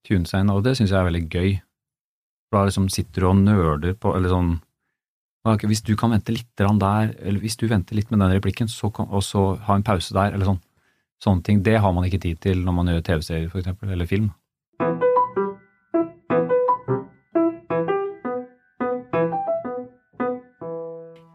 [0.06, 1.54] tune seg inn, og det syns jeg er veldig gøy.
[2.50, 4.52] For da liksom sitter du og nøler på, eller sånn
[5.48, 8.68] okay, Hvis du kan vente litt der, eller hvis du venter litt med den replikken,
[8.68, 10.62] så kan, og så ha en pause der, eller sånn.
[11.22, 11.62] Sånne ting.
[11.62, 14.32] Det har man ikke tid til når man gjør TV-serier, for eksempel, eller film.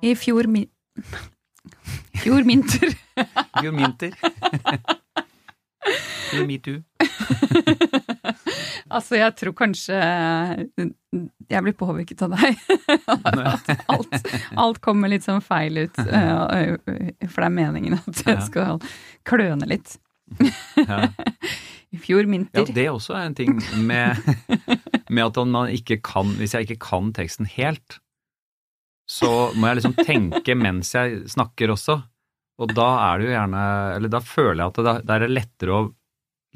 [0.03, 0.69] I fjor min...
[2.21, 2.93] Fjor minter.
[3.61, 4.11] Fjor minter.
[6.31, 6.83] Fjor metoo.
[8.97, 9.97] Altså, jeg tror kanskje
[11.47, 12.57] jeg blir påvirket av deg.
[13.93, 14.17] Alt,
[14.59, 15.97] alt kommer litt sånn feil ut.
[16.03, 16.75] eh,
[17.29, 18.81] For det er meningen at jeg skal
[19.27, 19.95] kløne litt.
[21.87, 22.67] I fjor Ja, vinter.
[22.75, 24.19] det er også en ting med,
[25.07, 28.01] med at om man ikke kan Hvis jeg ikke kan teksten helt,
[29.07, 32.01] så må jeg liksom tenke mens jeg snakker også.
[32.59, 33.63] Og da er det jo gjerne
[33.95, 35.81] Eller da føler jeg at det, det er lettere å,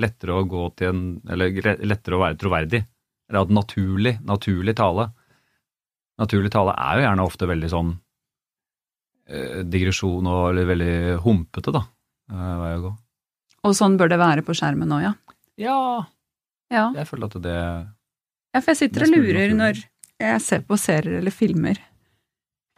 [0.01, 1.53] lettere å gå til en Eller
[1.85, 2.81] lettere å være troverdig.
[3.29, 5.11] Eller at naturlig, naturlig tale
[6.21, 7.93] Naturlig tale er jo gjerne ofte veldig sånn
[9.31, 11.81] eh, digresjon og eller veldig humpete, da.
[12.29, 12.83] eh.
[13.65, 15.13] Og sånn bør det være på skjermen òg, ja.
[15.61, 15.79] Ja,
[16.71, 17.55] Ja, jeg føler at det
[18.51, 19.79] ja for jeg sitter og lurer når
[20.21, 21.79] jeg ser på serier eller filmer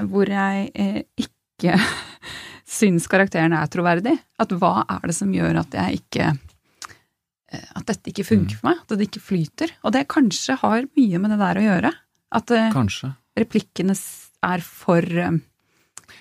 [0.09, 1.75] hvor jeg eh, ikke
[2.77, 4.15] syns karakteren er troverdig.
[4.41, 6.31] At hva er det som gjør at jeg ikke
[7.75, 8.59] At dette ikke funker Mm.
[8.59, 8.79] for meg?
[8.83, 9.71] At det ikke flyter?
[9.83, 11.91] Og det kanskje har mye med det der å gjøre.
[12.33, 13.11] At eh, Kanskje.
[13.37, 13.95] replikkene
[14.43, 15.37] er for eh,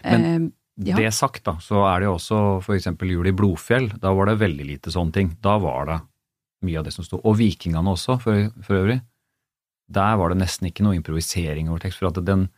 [0.04, 0.48] eh,
[0.82, 0.96] ja.
[0.96, 3.90] Det sagt, da, så er det jo også eksempel Jul i Blodfjell.
[4.00, 5.36] Da var det veldig lite sånne ting.
[5.44, 5.98] Da var det
[6.64, 7.20] mye av det som sto.
[7.24, 9.00] Og Vikingene også, for, for øvrig.
[9.92, 11.98] Der var det nesten ikke noe improvisering over tekst.
[12.00, 12.48] For at den,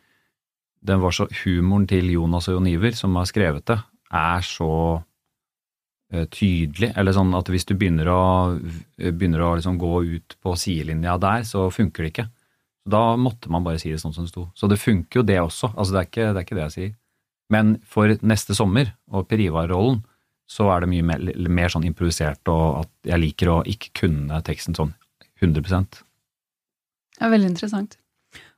[0.84, 3.78] den var så Humoren til Jonas og Jon Iver, som har skrevet det,
[4.14, 5.04] er så eh,
[6.32, 6.92] tydelig.
[6.96, 8.22] Eller sånn at hvis du begynner å,
[8.98, 12.28] begynner å liksom gå ut på sidelinja der, så funker det ikke.
[12.84, 14.48] Da måtte man bare si det sånn som det sto.
[14.56, 15.72] Så det funker jo det også.
[15.72, 16.92] Altså det er ikke det, er ikke det jeg sier.
[17.52, 20.02] Men for neste sommer og Per Ivar-rollen
[20.50, 24.40] så er det mye mer, mer sånn improvisert, og at jeg liker å ikke kunne
[24.44, 24.92] teksten sånn
[25.40, 26.02] 100
[27.20, 27.96] Ja, veldig interessant.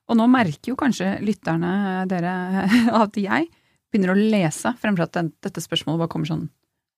[0.06, 2.66] Og nå merker jo kanskje lytterne, dere,
[3.02, 3.48] at jeg
[3.90, 6.48] begynner å lese fremfor at dette spørsmålet bare kommer sånn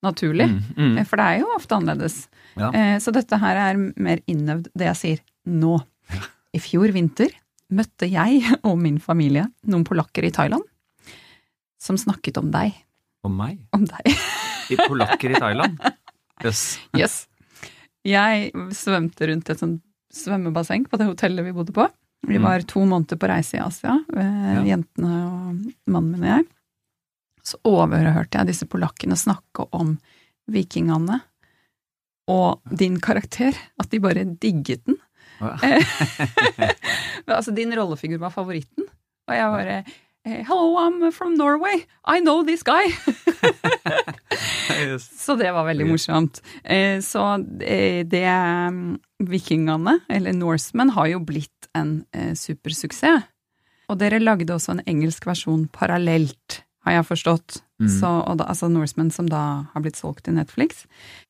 [0.05, 0.47] naturlig.
[0.51, 0.99] Mm, mm.
[0.99, 2.29] Eh, For det er jo ofte annerledes.
[2.57, 2.71] Ja.
[2.73, 5.79] Eh, Så dette her er mer innøvd, det jeg sier nå.
[6.55, 7.31] I fjor vinter
[7.71, 10.63] møtte jeg og min familie noen polakker i Thailand
[11.81, 12.73] som snakket om deg.
[13.25, 13.59] Om meg?
[13.77, 14.09] Om deg.
[14.71, 15.79] I polakker i Thailand?
[16.45, 16.79] Yes.
[16.97, 17.15] Yes.
[18.07, 19.81] Jeg svømte rundt et sånt
[20.15, 21.87] svømmebasseng på det hotellet vi bodde på.
[22.27, 22.43] Vi Mm.
[22.43, 24.63] var to måneder på reise i Asia, eh, Ja.
[24.77, 26.47] jentene og mannen min og jeg.
[27.49, 29.97] Så overhørte jeg disse polakkene snakke om
[30.53, 31.23] vikingene
[32.29, 33.57] og din karakter.
[33.81, 34.99] At de bare digget den.
[35.41, 35.55] Ja.
[37.39, 38.89] altså, din rollefigur var favoritten.
[39.29, 41.85] Og jeg bare eh, Hello, I'm from Norway.
[42.05, 42.91] I know this guy.
[44.79, 45.09] Yes.
[45.25, 46.43] Så det var veldig morsomt.
[46.65, 53.25] Eh, Så det, det mm, Vikingene, eller Norsemen, har jo blitt en eh, supersuksess.
[53.89, 57.61] Og dere lagde også en engelsk versjon parallelt, har jeg forstått.
[57.79, 57.91] Mm.
[57.93, 60.85] Så, og da, altså Norseman, som da har blitt solgt til Netflix.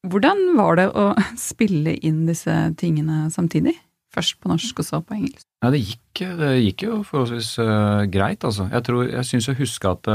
[0.09, 1.11] Hvordan var det å
[1.51, 3.77] spille inn disse tingene samtidig?
[4.15, 5.45] Først på norsk og så på engelsk.
[5.61, 8.69] Ja, det gikk, det gikk jo forholdsvis uh, greit, altså.
[8.73, 10.09] Jeg tror, jeg syns jeg husker at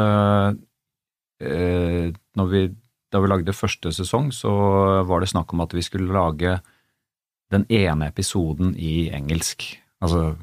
[1.44, 2.08] eh,
[2.40, 2.64] når vi,
[3.14, 4.54] da vi lagde første sesong, så
[5.06, 6.58] var det snakk om at vi skulle lage
[7.54, 9.68] den ene episoden i engelsk.
[10.04, 10.34] Altså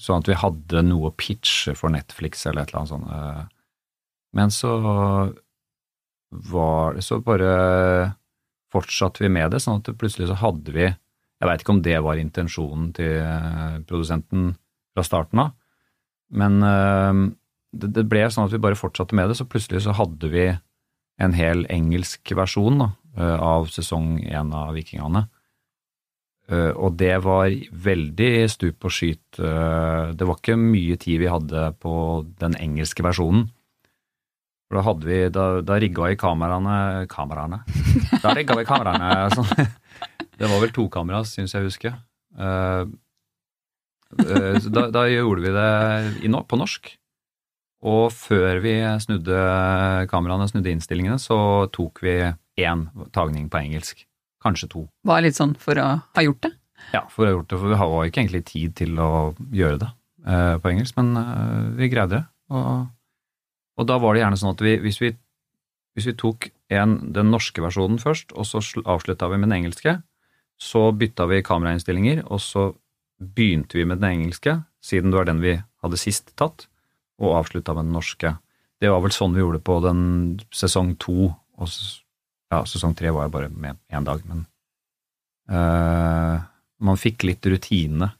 [0.00, 3.52] sånn at vi hadde noe å pitche for Netflix eller et eller annet sånt.
[4.34, 4.74] Men så
[6.34, 8.14] var det Så bare
[8.74, 10.88] fortsatte vi med det, sånn at plutselig så hadde vi
[11.44, 14.54] jeg veit ikke om det var intensjonen til eh, produsenten
[14.94, 15.54] fra starten av,
[16.32, 17.22] men eh,
[17.74, 20.46] det, ble sånn at vi bare fortsatte med det, så plutselig så hadde vi
[21.20, 25.28] en hel engelsk versjon da, eh, av sesong én av Vikingene.
[26.44, 27.54] Og det var
[27.86, 29.38] veldig stup og skyt.
[29.38, 31.94] Det var ikke mye tid vi hadde på
[32.36, 33.46] den engelske versjonen.
[34.72, 37.60] Da hadde vi, da, da rigga vi kameraene Kameraene?
[38.22, 39.68] Da rigga vi kameraene sånn.
[40.34, 41.92] Det var vel to kamera, syns jeg å huske.
[42.34, 42.88] Uh,
[44.18, 46.90] uh, da, da gjorde vi det no, på norsk.
[47.84, 49.38] Og før vi snudde
[50.10, 51.36] kameraene, snudde innstillingene, så
[51.74, 52.16] tok vi
[52.64, 54.06] én tagning på engelsk.
[54.44, 54.84] Kanskje to.
[55.06, 56.52] Var litt sånn for å ha gjort det.
[56.92, 59.12] Ja, for, å ha gjort det, for vi har ikke egentlig tid til å
[59.54, 59.90] gjøre det
[60.28, 62.22] uh, på engelsk, men eh, vi greide det.
[62.52, 62.90] Og,
[63.78, 65.10] og da var det gjerne sånn at vi, hvis vi,
[65.94, 69.98] hvis vi tok en, den norske versjonen først, og så avslutta vi med den engelske,
[70.60, 72.70] så bytta vi kamerainnstillinger, og så
[73.18, 76.68] begynte vi med den engelske, siden det var den vi hadde sist tatt,
[77.22, 78.34] og avslutta med den norske.
[78.82, 80.02] Det var vel sånn vi gjorde på den
[80.54, 81.76] sesong to, og
[82.52, 84.44] ja, sesong tre var jeg bare med én dag, men
[85.50, 86.42] uh,
[86.84, 88.12] man fikk litt rutine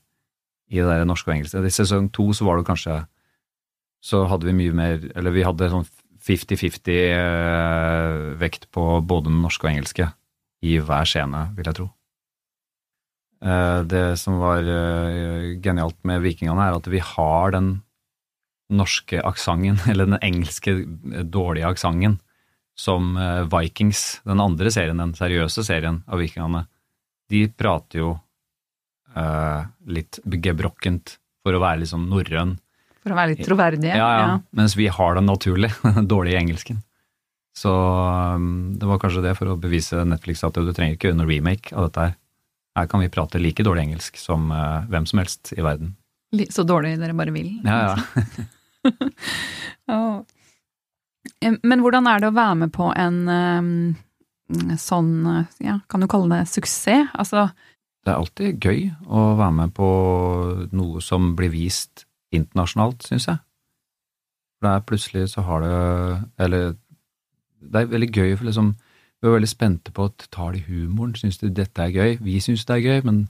[0.72, 1.62] i det der norske og engelske.
[1.62, 3.02] I sesong to så var det kanskje
[4.04, 5.88] Så hadde vi mye mer Eller vi hadde sånn
[6.24, 10.06] 50-50-vekt på både den norske og engelske
[10.64, 11.86] i hver scene, vil jeg tro.
[13.44, 17.82] Eh, det som var eh, genialt med Vikingene, er at vi har den
[18.72, 20.78] norske aksenten, eller den engelske
[21.28, 22.18] dårlige aksenten,
[22.74, 26.64] som eh, Vikings, den andre serien, den seriøse serien av Vikingene.
[27.32, 28.14] De prater jo
[29.94, 31.12] litt gebrokkent
[31.46, 32.56] for å være liksom norrøn.
[33.04, 33.92] For å være litt troverdige?
[33.92, 34.20] Ja, ja.
[34.24, 34.36] ja.
[34.56, 35.70] Mens vi har den naturlig,
[36.12, 36.80] Dårlig i engelsken.
[37.54, 41.22] Så um, det var kanskje det for å bevise Netflix at du trenger ikke en
[41.28, 42.14] remake av dette her.
[42.74, 45.92] Her kan vi prate like dårlig engelsk som uh, hvem som helst i verden.
[46.50, 47.52] Så dårlig dere bare vil?
[47.62, 48.96] Ja, ja.
[49.94, 50.24] oh.
[51.62, 55.12] Men hvordan er det å være med på en um, sånn,
[55.62, 57.12] ja, kan du kalle det suksess?
[57.14, 57.46] Altså
[58.02, 59.92] Det er alltid gøy å være med på
[60.74, 63.40] noe som blir vist internasjonalt, syns jeg.
[64.58, 65.74] For det er plutselig så har det
[66.44, 66.74] Eller
[67.64, 68.74] det er veldig gøy, for liksom,
[69.22, 72.18] vi er veldig spente på at tar de humoren, syns de dette er gøy?
[72.20, 73.28] Vi syns det er gøy, men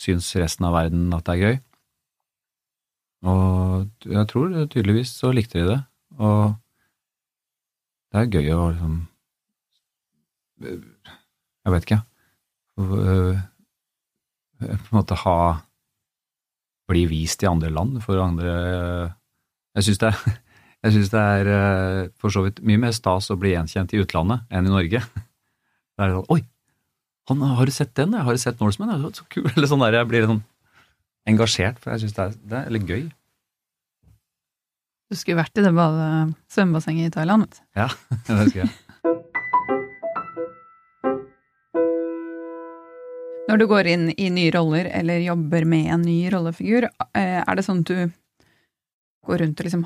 [0.00, 1.58] syns resten av verden at det er gøy?
[3.24, 5.80] Og jeg tror tydeligvis så likte de det,
[6.18, 6.54] og
[8.12, 8.96] det er gøy å liksom
[10.64, 12.02] Jeg vet ikke,
[12.76, 12.82] på
[14.64, 15.36] en måte ha
[16.90, 18.50] Bli vist i andre land for andre
[19.74, 20.14] Jeg syns det
[21.14, 24.68] det er eh, for så vidt mye mer stas å bli gjenkjent i utlandet enn
[24.68, 25.00] i Norge.
[25.00, 26.42] Det er sånn Oi,
[27.30, 28.12] han, har du sett den?
[28.12, 28.92] Har du sett Norseman?
[28.92, 29.48] Det er så kul.
[29.54, 30.42] Eller sånn der, jeg blir sånn
[31.30, 33.04] engasjert, for jeg syns det, det, er litt gøy.
[35.08, 35.72] Du skulle vært i det
[36.52, 37.64] svømmebassenget i Thailand, vet du.
[37.80, 37.88] Ja,
[38.28, 38.74] det skulle jeg.
[43.54, 47.54] Når du går inn i nye roller eller jobber med en ny rollefigur, eh, er
[47.54, 48.10] det sånn at du
[49.28, 49.84] går rundt og liksom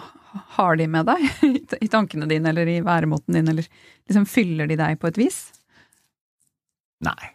[0.54, 1.26] har de med deg
[1.84, 3.66] i tankene dine eller i væremåten din, eller
[4.08, 5.36] liksom fyller de deg på et vis?
[7.04, 7.34] Nei.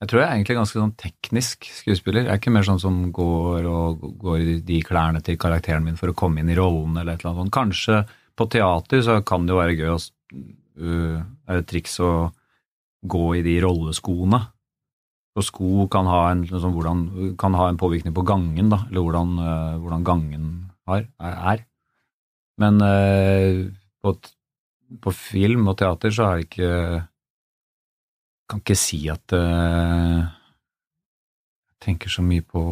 [0.00, 2.24] Jeg tror jeg er egentlig ganske sånn teknisk skuespiller.
[2.24, 6.00] Jeg er ikke mer sånn som går og går i de klærne til karakteren min
[6.00, 7.56] for å komme inn i rollen eller et eller annet sånt.
[7.58, 8.00] Kanskje
[8.32, 11.20] på teater så kan det jo være gøy å uh,
[11.52, 12.32] Er et triks å
[13.04, 14.40] gå i de rolleskoene.
[15.32, 17.04] Og sko kan ha en, liksom, hvordan,
[17.40, 20.50] kan ha en påvirkning på gangen, da, eller hvordan, uh, hvordan gangen
[20.88, 21.64] har, er.
[22.60, 23.72] Men uh,
[24.04, 24.12] på,
[25.00, 26.74] på, film og teater så er det ikke
[28.50, 30.20] Kan ikke si at uh,
[31.70, 32.62] Jeg tenker så mye på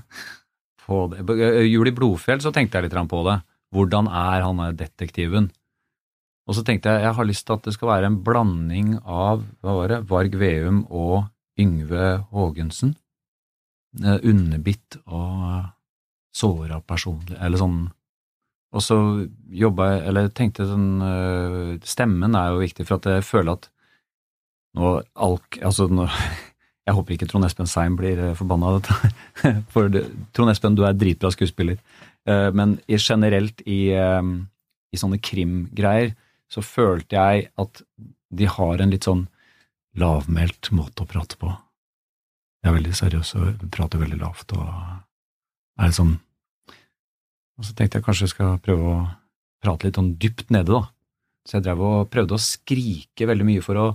[0.90, 1.22] på det.
[1.22, 3.38] Juli Jul Blodfjell så tenkte jeg litt på det.
[3.70, 5.52] Hvordan er han detektiven?
[6.50, 9.44] Og så tenkte jeg jeg har lyst til at det skal være en blanding av
[9.62, 11.28] hva var det, Varg Veum og
[11.60, 12.94] Yngve Haagensen.
[14.00, 15.64] Underbitt og
[16.30, 17.80] såra personlig, eller sånn
[18.70, 18.96] Og så
[19.50, 23.66] jobba jeg, eller tenkte sånn øh, Stemmen er jo viktig, for at jeg føler at
[24.78, 24.92] nå
[25.26, 25.58] alk...
[25.66, 26.06] Altså, nå,
[26.86, 29.10] jeg håper ikke Trond Espen Seim blir forbanna av dette,
[29.74, 29.90] for
[30.36, 31.82] Trond Espen, du er dritbra skuespiller,
[32.54, 36.12] men generelt i, i sånne krimgreier
[36.52, 37.82] så følte jeg at
[38.30, 39.24] de har en litt sånn
[39.98, 41.50] lavmælt måte å prate på.
[42.60, 44.66] Jeg er veldig seriøs og prater veldig lavt og
[45.80, 46.18] er sånn
[47.60, 49.00] Og så tenkte jeg kanskje jeg skal prøve å
[49.60, 50.88] prate litt sånn dypt nede, da.
[51.44, 53.88] Så jeg drev og prøvde å skrike veldig mye for å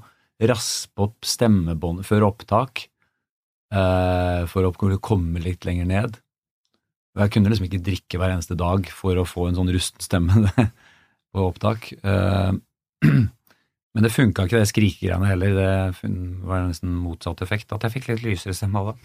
[0.46, 2.84] raspe opp stemmebåndet før opptak,
[3.74, 6.20] eh, for å komme litt lenger ned.
[7.16, 10.04] Og jeg kunne liksom ikke drikke hver eneste dag for å få en sånn rusten
[10.04, 10.52] stemme
[11.34, 11.90] på opptak.
[13.96, 15.56] Men det funka ikke, det skrikegreiene heller.
[15.56, 17.72] Det var nesten motsatt effekt.
[17.72, 18.98] At jeg fikk litt lysere stemme av det.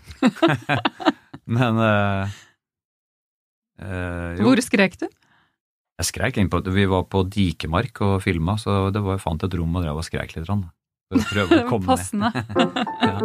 [1.57, 2.39] men øh,
[3.81, 5.07] Uh, Hvor skrek du?
[6.01, 9.57] Jeg skrek innpå Vi var på Dikemark og filma, så det var, jeg fant et
[9.57, 10.45] rom og drev og skrek litt.
[10.49, 10.67] Rann,
[11.09, 12.29] for å prøve å komme Passende.
[13.09, 13.17] ja.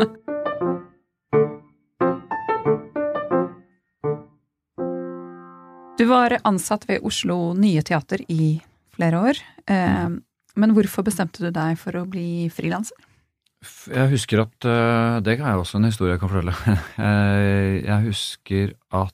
[5.95, 8.57] Du var ansatt ved Oslo Nye Teater i
[8.95, 9.43] flere år.
[9.71, 10.07] Eh,
[10.55, 12.97] men hvorfor bestemte du deg for å bli frilanser?
[13.89, 16.53] Jeg husker at eh, Det er også en historie jeg kan fortelle.
[17.89, 19.13] Jeg husker at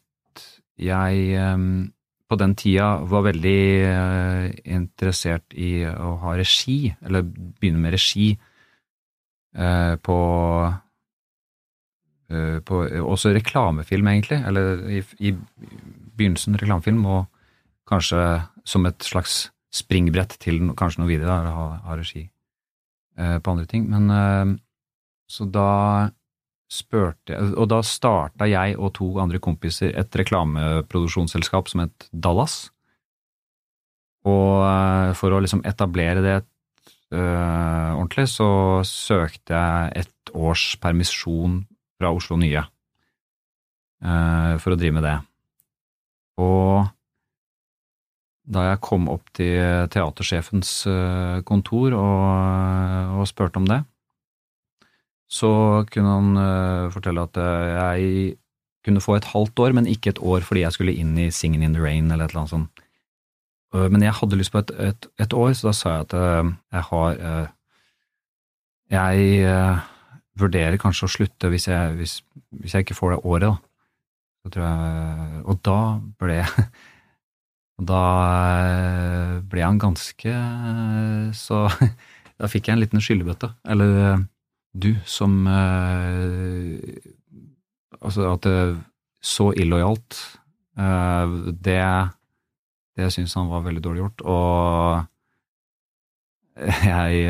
[0.82, 1.92] jeg ehm,
[2.32, 8.32] på den tida var veldig eh, interessert i å ha regi, eller begynne med regi,
[9.54, 10.18] eh, på,
[12.32, 14.40] eh, på Også reklamefilm, egentlig.
[14.48, 17.28] Eller i, i begynnelsen reklamefilm, og
[17.92, 18.24] kanskje
[18.64, 22.26] som et slags springbrett til kanskje noe videre, eller ha, ha regi
[23.16, 23.86] på andre ting.
[23.92, 24.60] Men
[25.32, 26.12] så da
[26.72, 32.70] spurte Og da starta jeg og to andre kompiser et reklameproduksjonsselskap som het Dallas.
[34.28, 38.50] Og eh, for å liksom etablere det øh, ordentlig, så
[38.88, 41.64] søkte jeg et års permisjon
[42.00, 45.18] fra Oslo Nye øh, for å drive med det.
[46.42, 46.86] Og
[48.52, 53.82] da jeg kom opp til teatersjefens øh, kontor og, og spurte om det,
[55.32, 55.52] så
[55.92, 58.36] kunne han øh, fortelle at jeg
[58.86, 61.64] kunne få et halvt år, men ikke et år fordi jeg skulle inn i Singing
[61.64, 62.86] in the Rain eller et eller annet sånt.
[63.72, 66.16] Men jeg hadde lyst på et, et, et år, så da sa jeg at
[66.76, 67.22] jeg har
[68.92, 69.46] Jeg
[70.42, 72.18] vurderer kanskje å slutte hvis jeg, hvis,
[72.60, 73.72] hvis jeg ikke får det året, da.
[74.58, 75.80] Jeg, og da
[76.20, 76.66] ble jeg
[77.82, 78.02] og Da
[78.68, 81.66] øh, ble han ganske øh, Så
[82.40, 83.52] da fikk jeg en liten skyllebøtte.
[83.66, 84.20] Eller øh,
[84.74, 85.48] du som
[88.02, 88.84] Altså at det
[89.22, 90.40] så illojalt,
[91.66, 92.10] det
[92.98, 95.04] det syns han var veldig dårlig gjort, og
[96.58, 97.30] jeg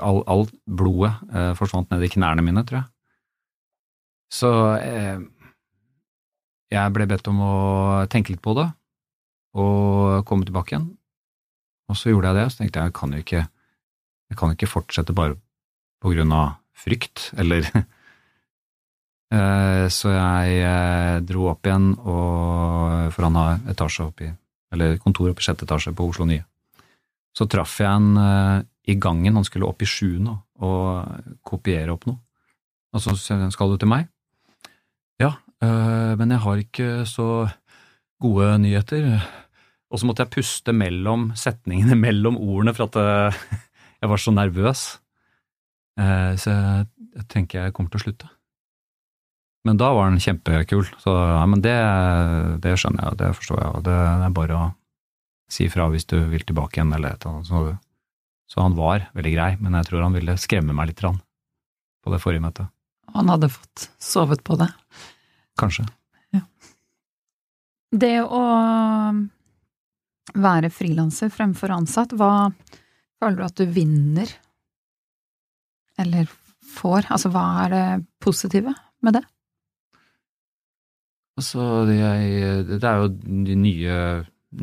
[0.00, 2.88] Alt all, blodet eh, forsvant ned i knærne mine, tror jeg.
[4.32, 4.50] Så
[4.82, 5.20] eh,
[6.72, 7.56] jeg ble bedt om å
[8.12, 8.66] tenke litt på det,
[9.56, 10.88] og komme tilbake igjen.
[11.90, 13.42] Og så gjorde jeg det, og så tenkte jeg jeg kan jo ikke,
[14.26, 15.38] jeg kan ikke fortsette bare
[16.02, 17.66] på grunn av frykt, eller
[19.26, 24.28] Eh, Så jeg eh, dro opp igjen, og, for han har etasje oppi,
[24.74, 26.44] eller kontor oppe i sjette etasje på Oslo Nye.
[27.36, 28.60] Så traff jeg han eh,
[28.92, 32.20] i gangen, han skulle opp i sjuende og kopiere opp noe.
[32.94, 34.06] Og så skal du til meg?
[35.64, 37.28] Eh, men jeg har ikke så
[38.22, 39.08] gode nyheter.
[39.92, 43.42] Og så måtte jeg puste mellom setningene, mellom ordene, for at eh,
[44.02, 44.86] jeg var så nervøs.
[46.00, 48.32] Eh, Så jeg, jeg tenker jeg kommer til å slutte.
[49.66, 51.74] Men da var den kjempekul, så ja, men det,
[52.62, 54.66] det skjønner jeg, det forstår jeg, og det er bare å
[55.50, 57.48] si fra hvis du vil tilbake igjen eller et eller annet.
[57.50, 62.12] Så, så han var veldig grei, men jeg tror han ville skremme meg litt på
[62.14, 62.70] det forrige møtet.
[63.16, 64.68] Han hadde fått sovet på det.
[65.56, 65.86] Kanskje.
[67.96, 68.42] Det å
[70.36, 72.50] være frilanser fremfor ansatt, hva
[73.20, 74.32] føler du at du vinner?
[76.02, 76.28] Eller
[76.76, 77.08] får?
[77.14, 77.86] Altså, hva er det
[78.20, 78.74] positive
[79.06, 79.24] med det?
[81.36, 83.08] Altså, det, er jo
[83.60, 83.96] nye,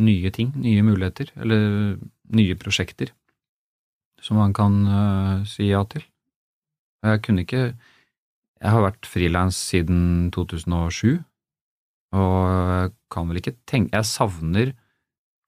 [0.03, 1.97] nye ting, nye muligheter, eller
[2.33, 3.13] nye prosjekter,
[4.21, 6.05] som man kan øh, si ja til.
[7.03, 7.65] Jeg kunne ikke
[8.63, 11.19] Jeg har vært frilans siden 2007,
[12.15, 14.71] og kan vel ikke tenke Jeg savner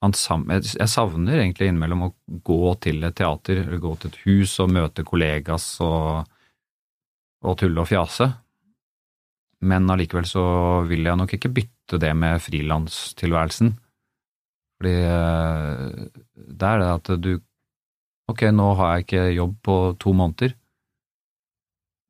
[0.06, 2.14] jeg savner egentlig innimellom å
[2.46, 6.28] gå til et teater, eller gå til et hus og møte kollegas og,
[7.42, 8.28] og tulle og fjase.
[9.66, 10.44] Men allikevel så
[10.86, 13.72] vil jeg nok ikke bytte det med frilanstilværelsen.
[14.78, 16.06] Fordi eh,
[16.36, 17.36] det er det at du
[18.26, 20.56] Ok, nå har jeg ikke jobb på to måneder,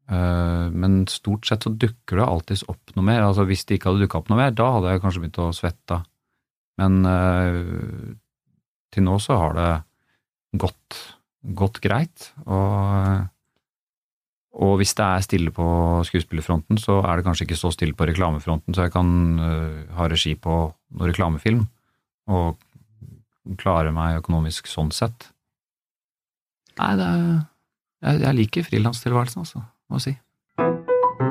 [0.06, 3.24] men stort sett så dukker det alltids opp noe mer.
[3.26, 5.48] Altså Hvis det ikke hadde dukka opp noe mer, da hadde jeg kanskje begynt å
[5.56, 5.98] svette.
[6.82, 7.62] Men eh,
[8.94, 9.70] til nå så har det
[10.62, 11.00] gått,
[11.58, 12.30] gått greit.
[12.46, 13.26] Og
[14.56, 15.66] og hvis det er stille på
[16.08, 20.08] skuespillerfronten, så er det kanskje ikke så stille på reklamefronten, så jeg kan øh, ha
[20.08, 20.54] regi på
[20.96, 21.66] noen reklamefilm
[22.32, 22.62] og
[23.60, 25.28] klare meg økonomisk sånn sett.
[26.80, 27.28] Nei, det er
[28.06, 29.62] Jeg, jeg liker frilanstilværelsen, altså,
[29.94, 31.26] jeg si.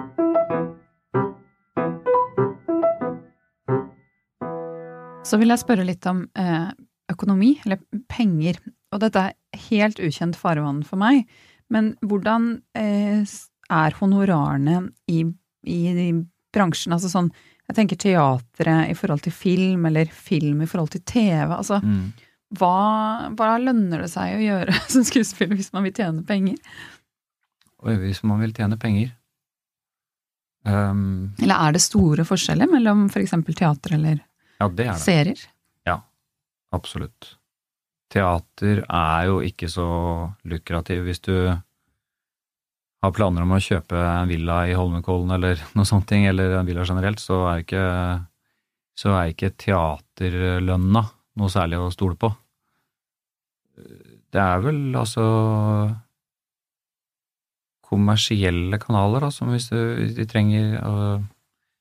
[5.24, 6.68] Så vil jeg spørre litt om eh,
[7.12, 7.80] økonomi, eller
[8.12, 8.58] penger.
[8.92, 11.24] Og dette er helt ukjent farvann for meg,
[11.72, 13.24] men hvordan eh,
[13.72, 15.22] er honorarene i,
[15.64, 16.10] i, i
[16.54, 16.92] bransjen?
[16.94, 17.30] Altså sånn,
[17.70, 21.48] jeg tenker teatret i forhold til film, eller film i forhold til TV.
[21.56, 22.12] Altså, Mm.
[22.60, 26.60] hva, hva lønner det seg å gjøre som skuespiller hvis man vil tjene penger?
[27.84, 29.12] Hvis man vil tjene penger
[30.64, 34.14] Um, Eller er det store forskjeller mellom for eksempel teater eller
[34.56, 34.94] Ja, det det.
[34.96, 35.42] serier?
[36.74, 37.36] Absolutt.
[38.10, 39.84] Teater er jo ikke så
[40.50, 41.34] lukrativ hvis du
[43.04, 46.82] har planer om å kjøpe en villa i Holmenkollen eller noe sånt, eller en villa
[46.88, 47.84] generelt, så er ikke,
[48.98, 51.04] så er ikke teaterlønna
[51.38, 52.32] noe særlig å stole på.
[54.34, 55.24] Det er vel altså
[57.84, 59.78] kommersielle kanaler, da, som hvis, du,
[60.16, 61.22] de trenger øh,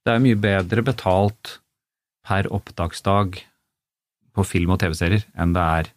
[0.04, 1.58] Det er mye bedre betalt
[2.28, 3.40] per opptaksdag
[4.34, 5.92] på film- og TV-serier enn det er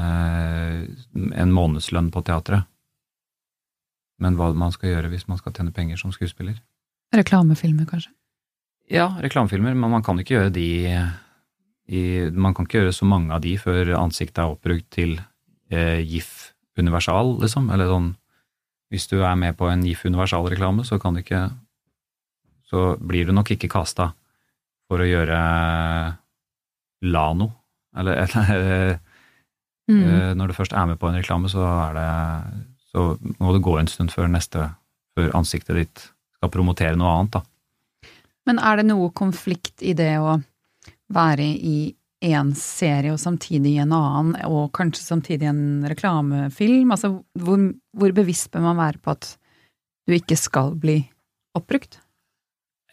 [0.00, 0.80] eh,
[1.14, 2.66] en månedslønn på teatret.
[4.22, 6.58] Men hva man skal gjøre hvis man skal tjene penger som skuespiller?
[7.14, 8.12] Reklamefilmer, kanskje?
[8.90, 10.68] Ja, reklamefilmer, men man kan ikke gjøre de
[11.86, 12.02] i
[12.34, 15.20] Man kan ikke gjøre så mange av de før ansiktet er oppbrukt til
[15.70, 17.68] eh, GIF universal, liksom.
[17.70, 18.08] Eller sånn
[18.92, 21.50] Hvis du er med på en GIF universal-reklame, så kan du ikke
[22.66, 24.12] Så blir du nok ikke kasta
[24.86, 25.38] for å gjøre
[27.02, 27.50] Lano,
[27.96, 28.98] eller, eller
[29.86, 30.02] Mm.
[30.02, 33.62] Eh, Når du først er med på en reklame, så er det Så må det
[33.62, 34.72] gå en stund før neste
[35.14, 38.10] Før ansiktet ditt skal promotere noe annet, da.
[38.46, 40.34] Men er det noe konflikt i det å
[41.08, 41.94] være i
[42.24, 46.92] én serie og samtidig i en annen, og kanskje samtidig i en reklamefilm?
[46.94, 49.34] Altså, hvor, hvor bevisst bør man være på at
[50.06, 51.00] du ikke skal bli
[51.56, 52.00] oppbrukt?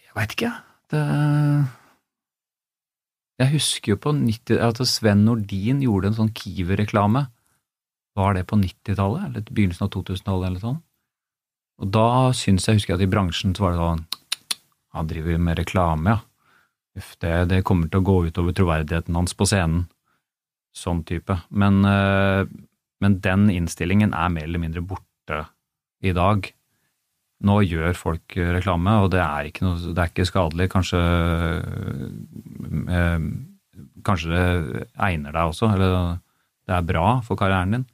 [0.04, 0.52] Jeg veit ikke,
[0.94, 1.04] det
[3.42, 7.26] Jeg husker jo på 90 at Sven Nordin gjorde en sånn Kiwi-reklame.
[8.14, 10.82] Var det på 90-tallet, eller begynnelsen av 2000-tallet, eller sånn?
[11.82, 12.08] Og da
[12.38, 14.04] syns jeg, husker jeg at i bransjen så var det sånn
[14.94, 16.20] Han driver med reklame, ja.
[16.94, 19.88] Uff, det, det kommer til å gå utover troverdigheten hans på scenen.
[20.78, 21.38] Sånn type.
[21.50, 22.46] Men, øh,
[23.02, 25.44] men den innstillingen er mer eller mindre borte
[26.06, 26.50] i dag.
[27.44, 30.70] Nå gjør folk reklame, og det er ikke, noe, det er ikke skadelig.
[30.74, 31.02] Kanskje,
[32.94, 33.28] øh,
[34.06, 36.20] kanskje det egner deg også, eller
[36.70, 37.88] det er bra for karrieren din.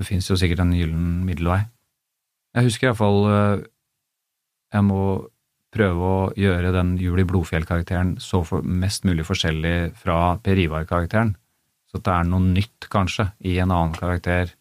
[0.00, 1.62] Det fins jo sikkert en gyllen middelvei.
[2.56, 3.20] Jeg husker iallfall
[4.72, 5.02] Jeg må
[5.74, 11.34] prøve å gjøre den Jul i Blodfjell-karakteren så for, mest mulig forskjellig fra Per Ivar-karakteren.
[11.90, 14.52] Så at det er noe nytt, kanskje, i en annen karakter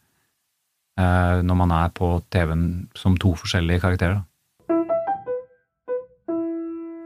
[1.00, 2.66] eh, når man er på TV-en
[2.98, 4.24] som to forskjellige karakterer.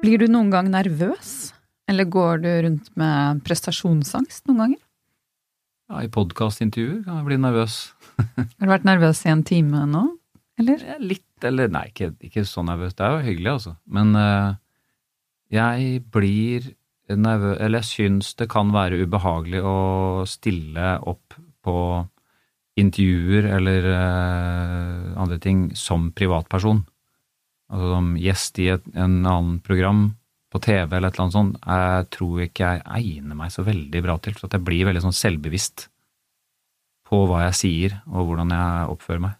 [0.04, 1.54] Blir du noen gang nervøs?
[1.91, 4.82] Eller går du rundt med prestasjonsangst noen ganger?
[5.91, 7.78] Ja, I podkastintervjuer kan jeg bli nervøs.
[8.36, 10.04] Har du vært nervøs i en time nå,
[10.60, 10.84] eller?
[11.04, 12.96] Litt, eller nei, ikke, ikke så nervøs.
[12.98, 13.76] Det er jo hyggelig, altså.
[13.86, 14.56] Men uh,
[15.54, 16.74] jeg blir
[17.14, 21.76] nervøs Eller jeg syns det kan være ubehagelig å stille opp på
[22.80, 26.82] intervjuer eller uh, andre ting som privatperson.
[27.74, 30.08] Altså som gjest i et en annen program
[30.54, 34.02] på TV eller et eller annet sånt, jeg tror ikke jeg egner meg så veldig
[34.06, 34.36] bra til.
[34.38, 35.88] For at jeg blir veldig sånn selvbevisst
[37.10, 39.39] på hva jeg sier og hvordan jeg oppfører meg.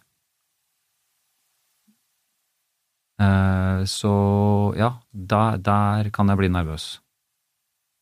[3.18, 4.10] Så
[4.74, 6.86] ja, der, der kan jeg bli nervøs.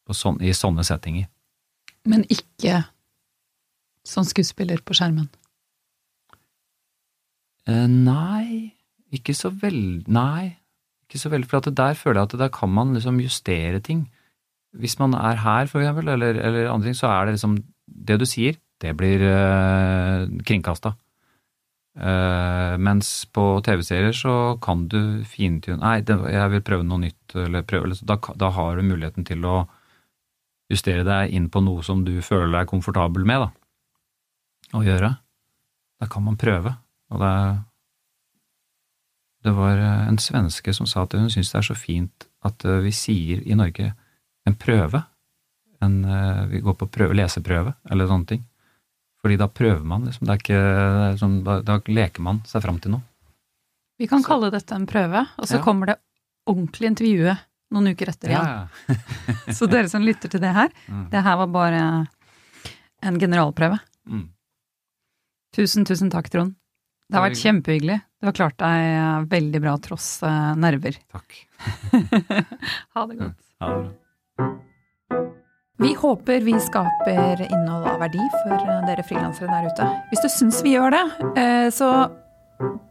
[0.08, 1.28] På sånn, I sånne settinger.
[2.08, 2.80] Men ikke
[4.06, 5.28] som skuespiller på skjermen.
[7.70, 8.74] Eh, Nei,
[9.14, 10.56] ikke så veldig Nei,
[11.06, 11.48] ikke så veldig.
[11.50, 14.08] For der føler jeg at der kan man liksom justere ting.
[14.72, 18.16] Hvis man er her, for eksempel, eller, eller andre ting, så er det liksom Det
[18.18, 20.94] du sier, det blir uh, kringkasta.
[21.92, 27.34] Eh, mens på TV-serier så kan du fintune Nei, det, jeg vil prøve noe nytt,
[27.36, 29.66] eller prøve da, da har du muligheten til å
[30.72, 33.50] justere deg inn på noe som du føler deg komfortabel med, da.
[34.72, 35.10] Å gjøre.
[36.00, 36.72] Da kan man prøve.
[37.12, 37.34] Og det
[39.42, 42.64] Det var eh, en svenske som sa at hun syns det er så fint at
[42.64, 43.92] eh, vi sier i Norge
[44.46, 45.02] en prøve.
[45.82, 46.04] En,
[46.48, 48.44] vi går på prøve, leseprøve, eller sånne ting.
[49.22, 50.26] Fordi da prøver man, liksom.
[50.26, 50.60] Det er ikke,
[51.20, 53.02] sånn, da, da leker man seg fram til noe.
[54.00, 55.62] Vi kan Så- kalle dette en prøve, og så Ja.
[55.62, 55.96] kommer det
[56.48, 57.38] ordentlig intervjuet
[57.70, 58.44] noen uker etter igjen.
[58.44, 58.68] Ja.
[59.56, 61.08] Så dere som lytter til det her, Mm.
[61.10, 62.08] det her var bare
[63.02, 63.78] en generalprøve.
[64.08, 64.28] Mm.
[65.54, 66.54] Tusen, tusen takk, Trond.
[67.08, 68.02] Det har vært kjempehyggelig.
[68.20, 70.96] Du har klart deg veldig bra tross eh, nerver.
[71.12, 71.46] Takk.
[72.94, 73.40] ha det godt.
[73.60, 73.92] Ha det
[74.36, 75.32] bra.
[75.82, 79.88] Vi håper vi skaper innhold av verdi for eh, dere frilansere der ute.
[80.12, 81.02] Hvis du syns vi gjør det,
[81.40, 81.88] eh, så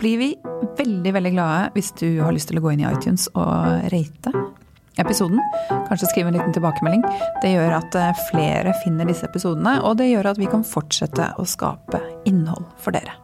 [0.01, 0.27] blir vi
[0.75, 4.35] veldig, veldig glade hvis du har lyst til å gå inn i iTunes og rate
[4.99, 5.39] episoden.
[5.87, 7.07] Kanskje skrive en liten tilbakemelding.
[7.39, 11.31] Det gjør at eh, flere finner disse episodene, og det gjør at vi kan fortsette
[11.39, 13.15] å skape innhold for dere.